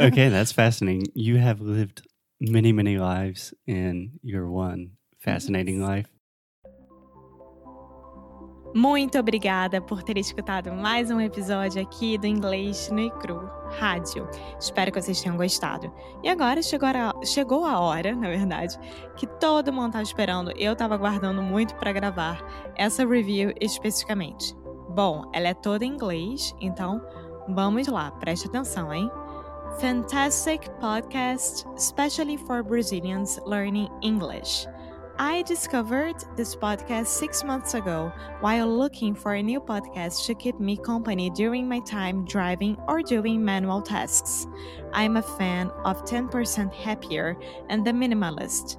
okay. 0.00 0.28
That's 0.28 0.52
fascinating. 0.52 1.06
You 1.14 1.36
have 1.36 1.60
lived 1.60 2.06
many, 2.40 2.72
many 2.72 2.98
lives 2.98 3.54
in 3.66 4.18
your 4.22 4.48
one 4.50 4.92
fascinating 5.18 5.82
life. 5.82 6.06
Muito 8.74 9.18
obrigada 9.18 9.80
por 9.80 10.02
ter 10.02 10.18
escutado 10.18 10.70
mais 10.72 11.10
um 11.10 11.18
episódio 11.18 11.80
aqui 11.80 12.18
do 12.18 12.26
Inglês 12.26 12.90
no 12.90 13.10
Cru 13.12 13.50
Rádio. 13.78 14.28
Espero 14.60 14.92
que 14.92 15.00
vocês 15.00 15.22
tenham 15.22 15.38
gostado. 15.38 15.90
E 16.22 16.28
agora 16.28 16.60
chegou 16.60 16.88
a, 16.88 17.14
chegou 17.24 17.64
a 17.64 17.80
hora, 17.80 18.14
na 18.14 18.28
verdade, 18.28 18.78
que 19.16 19.26
todo 19.26 19.72
mundo 19.72 19.86
estava 19.86 20.02
esperando. 20.02 20.52
Eu 20.54 20.74
estava 20.74 20.94
aguardando 20.94 21.42
muito 21.42 21.74
para 21.76 21.92
gravar 21.92 22.44
essa 22.76 23.06
review 23.06 23.54
especificamente. 23.58 24.54
Bom, 24.90 25.30
ela 25.32 25.48
é 25.48 25.54
toda 25.54 25.86
em 25.86 25.94
inglês, 25.94 26.54
então 26.60 27.00
vamos 27.48 27.86
lá, 27.88 28.10
preste 28.10 28.48
atenção, 28.48 28.92
hein? 28.92 29.10
Fantastic 29.80 30.68
podcast, 30.78 31.66
especially 31.74 32.36
for 32.36 32.62
Brazilians 32.62 33.40
learning 33.46 33.88
English. 34.02 34.68
I 35.20 35.42
discovered 35.42 36.14
this 36.36 36.54
podcast 36.54 37.08
six 37.08 37.42
months 37.42 37.74
ago 37.74 38.12
while 38.38 38.68
looking 38.68 39.16
for 39.16 39.34
a 39.34 39.42
new 39.42 39.60
podcast 39.60 40.24
to 40.26 40.34
keep 40.36 40.60
me 40.60 40.76
company 40.76 41.28
during 41.28 41.68
my 41.68 41.80
time 41.80 42.24
driving 42.24 42.76
or 42.86 43.02
doing 43.02 43.44
manual 43.44 43.82
tasks. 43.82 44.46
I'm 44.92 45.16
a 45.16 45.22
fan 45.22 45.72
of 45.84 46.04
10% 46.04 46.72
Happier 46.72 47.36
and 47.68 47.84
The 47.84 47.90
Minimalist. 47.90 48.78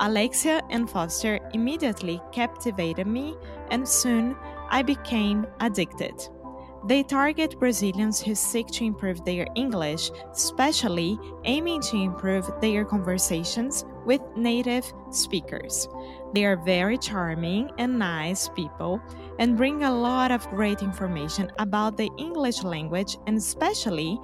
Alexia 0.00 0.62
and 0.70 0.88
Foster 0.88 1.38
immediately 1.52 2.18
captivated 2.32 3.06
me, 3.06 3.36
and 3.70 3.86
soon 3.86 4.36
I 4.70 4.80
became 4.80 5.46
addicted. 5.60 6.14
They 6.86 7.02
target 7.02 7.60
Brazilians 7.60 8.22
who 8.22 8.34
seek 8.34 8.68
to 8.68 8.84
improve 8.84 9.22
their 9.26 9.46
English, 9.54 10.10
especially 10.32 11.18
aiming 11.44 11.82
to 11.82 11.98
improve 11.98 12.50
their 12.62 12.86
conversations 12.86 13.84
with 14.04 14.20
native 14.36 14.92
speakers. 15.10 15.88
They 16.32 16.44
are 16.44 16.56
very 16.56 16.98
charming 16.98 17.70
and 17.78 17.98
nice 17.98 18.48
people 18.48 19.00
and 19.38 19.56
bring 19.56 19.84
a 19.84 19.94
lot 19.94 20.30
of 20.30 20.48
great 20.50 20.82
information 20.82 21.50
about 21.58 21.96
the 21.96 22.10
English 22.18 22.62
language 22.62 23.16
and 23.26 23.36
especially 23.36 24.18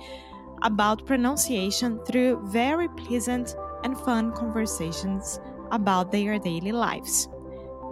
about 0.62 1.06
pronunciation 1.06 2.00
through 2.04 2.40
very 2.46 2.88
pleasant 2.88 3.54
and 3.84 3.98
fun 3.98 4.32
conversations 4.32 5.40
about 5.70 6.12
their 6.12 6.38
daily 6.38 6.72
lives. 6.72 7.28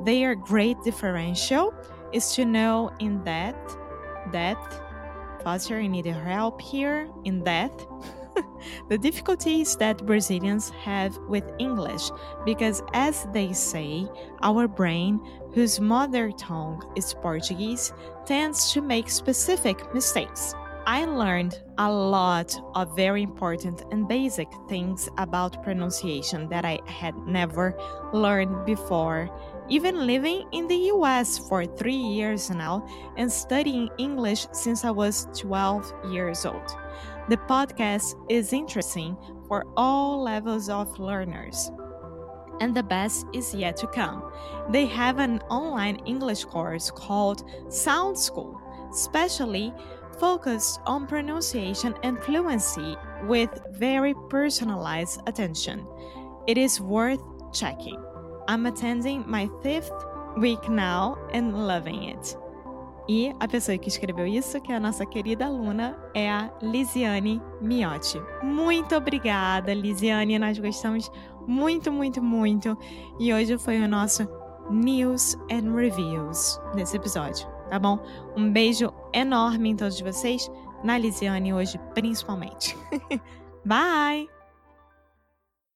Their 0.05 0.35
great 0.35 0.77
differential 0.85 1.75
is 2.13 2.33
to 2.35 2.45
know 2.45 2.91
in 3.01 3.25
depth, 3.25 3.77
depth, 4.33 4.81
Foster, 5.43 5.81
you 5.81 5.89
need 5.89 6.07
help 6.07 6.61
here 6.61 7.09
in 7.25 7.45
depth. 7.45 7.87
The 8.89 8.99
difficulties 8.99 9.77
that 9.77 10.05
Brazilians 10.07 10.71
have 10.71 11.17
with 11.29 11.45
English 11.59 12.11
because, 12.45 12.83
as 12.93 13.27
they 13.33 13.53
say, 13.53 14.09
our 14.43 14.69
brain, 14.69 15.21
whose 15.55 15.81
mother 15.81 16.31
tongue 16.33 16.83
is 16.97 17.15
Portuguese, 17.15 17.93
tends 18.27 18.73
to 18.73 18.83
make 18.83 19.09
specific 19.09 19.95
mistakes. 19.95 20.55
I 20.89 21.05
learned 21.05 21.63
a 21.77 21.93
lot 21.93 22.59
of 22.75 22.97
very 22.97 23.23
important 23.23 23.83
and 23.91 24.09
basic 24.09 24.49
things 24.71 25.07
about 25.19 25.63
pronunciation 25.63 26.49
that 26.49 26.65
I 26.65 26.79
had 26.87 27.15
never 27.27 27.79
learned 28.15 28.65
before. 28.65 29.29
Even 29.69 30.07
living 30.07 30.49
in 30.53 30.67
the 30.67 30.89
US 30.95 31.37
for 31.47 31.67
three 31.67 31.93
years 31.93 32.49
now 32.49 32.89
and 33.19 33.31
studying 33.31 33.91
English 33.99 34.47
since 34.53 34.83
I 34.83 34.91
was 34.91 35.29
12 35.37 35.93
years 36.11 36.47
old. 36.47 36.75
The 37.29 37.37
podcast 37.37 38.15
is 38.31 38.55
interesting 38.55 39.15
for 39.47 39.67
all 39.77 40.23
levels 40.23 40.71
of 40.71 40.99
learners. 40.99 41.71
And 42.63 42.75
the 42.75 42.83
best 42.83 43.27
is 43.35 43.55
yet 43.55 43.77
to 43.77 43.89
come. 43.89 44.33
They 44.71 44.87
have 44.87 45.19
an 45.19 45.41
online 45.51 45.97
English 46.07 46.47
course 46.47 46.91
called 46.91 47.45
Sound 47.69 48.19
School, 48.19 48.59
especially 48.91 49.75
focused 50.19 50.81
on 50.87 51.07
pronunciation 51.07 51.95
and 52.03 52.19
fluency 52.23 52.97
with 53.27 53.51
very 53.73 54.15
personalized 54.29 55.21
attention. 55.27 55.87
It 56.47 56.59
is 56.59 56.81
worth 56.81 57.21
checking. 57.53 58.03
I'm 58.49 58.67
attending 58.67 59.25
my 59.27 59.49
fifth 59.63 59.93
week 60.37 60.69
now 60.69 61.17
and 61.33 61.67
loving 61.67 62.05
it. 62.05 62.37
E 63.09 63.35
a 63.41 63.49
pessoa 63.49 63.79
que 63.79 63.89
escreveu 63.89 64.27
isso, 64.27 64.61
que 64.61 64.71
é 64.71 64.77
a 64.77 64.81
nossa 64.81 65.07
querida 65.07 65.47
aluna, 65.47 65.99
é 66.15 66.31
a 66.31 66.51
Lisiane 66.61 67.41
Miotti. 67.61 68.21
Muito 68.43 68.95
obrigada, 68.95 69.73
Lisiane. 69.73 70.39
Nós 70.39 70.59
gostamos 70.59 71.11
muito, 71.47 71.91
muito, 71.91 72.23
muito. 72.23 72.77
E 73.19 73.33
hoje 73.33 73.57
foi 73.57 73.81
o 73.81 73.89
nosso 73.89 74.29
News 74.71 75.35
and 75.51 75.75
Reviews 75.75 76.61
desse 76.75 76.97
episódio 76.97 77.58
tá 77.69 77.79
bom? 77.79 77.99
Um 78.37 78.51
beijo 78.53 78.93
enorme 79.13 79.71
em 79.71 79.77
todos 79.77 80.01
vocês, 80.01 80.51
na 80.83 80.99
Lisiane 80.99 81.53
hoje 81.53 81.79
principalmente. 81.95 82.77
Bye! 83.65 84.38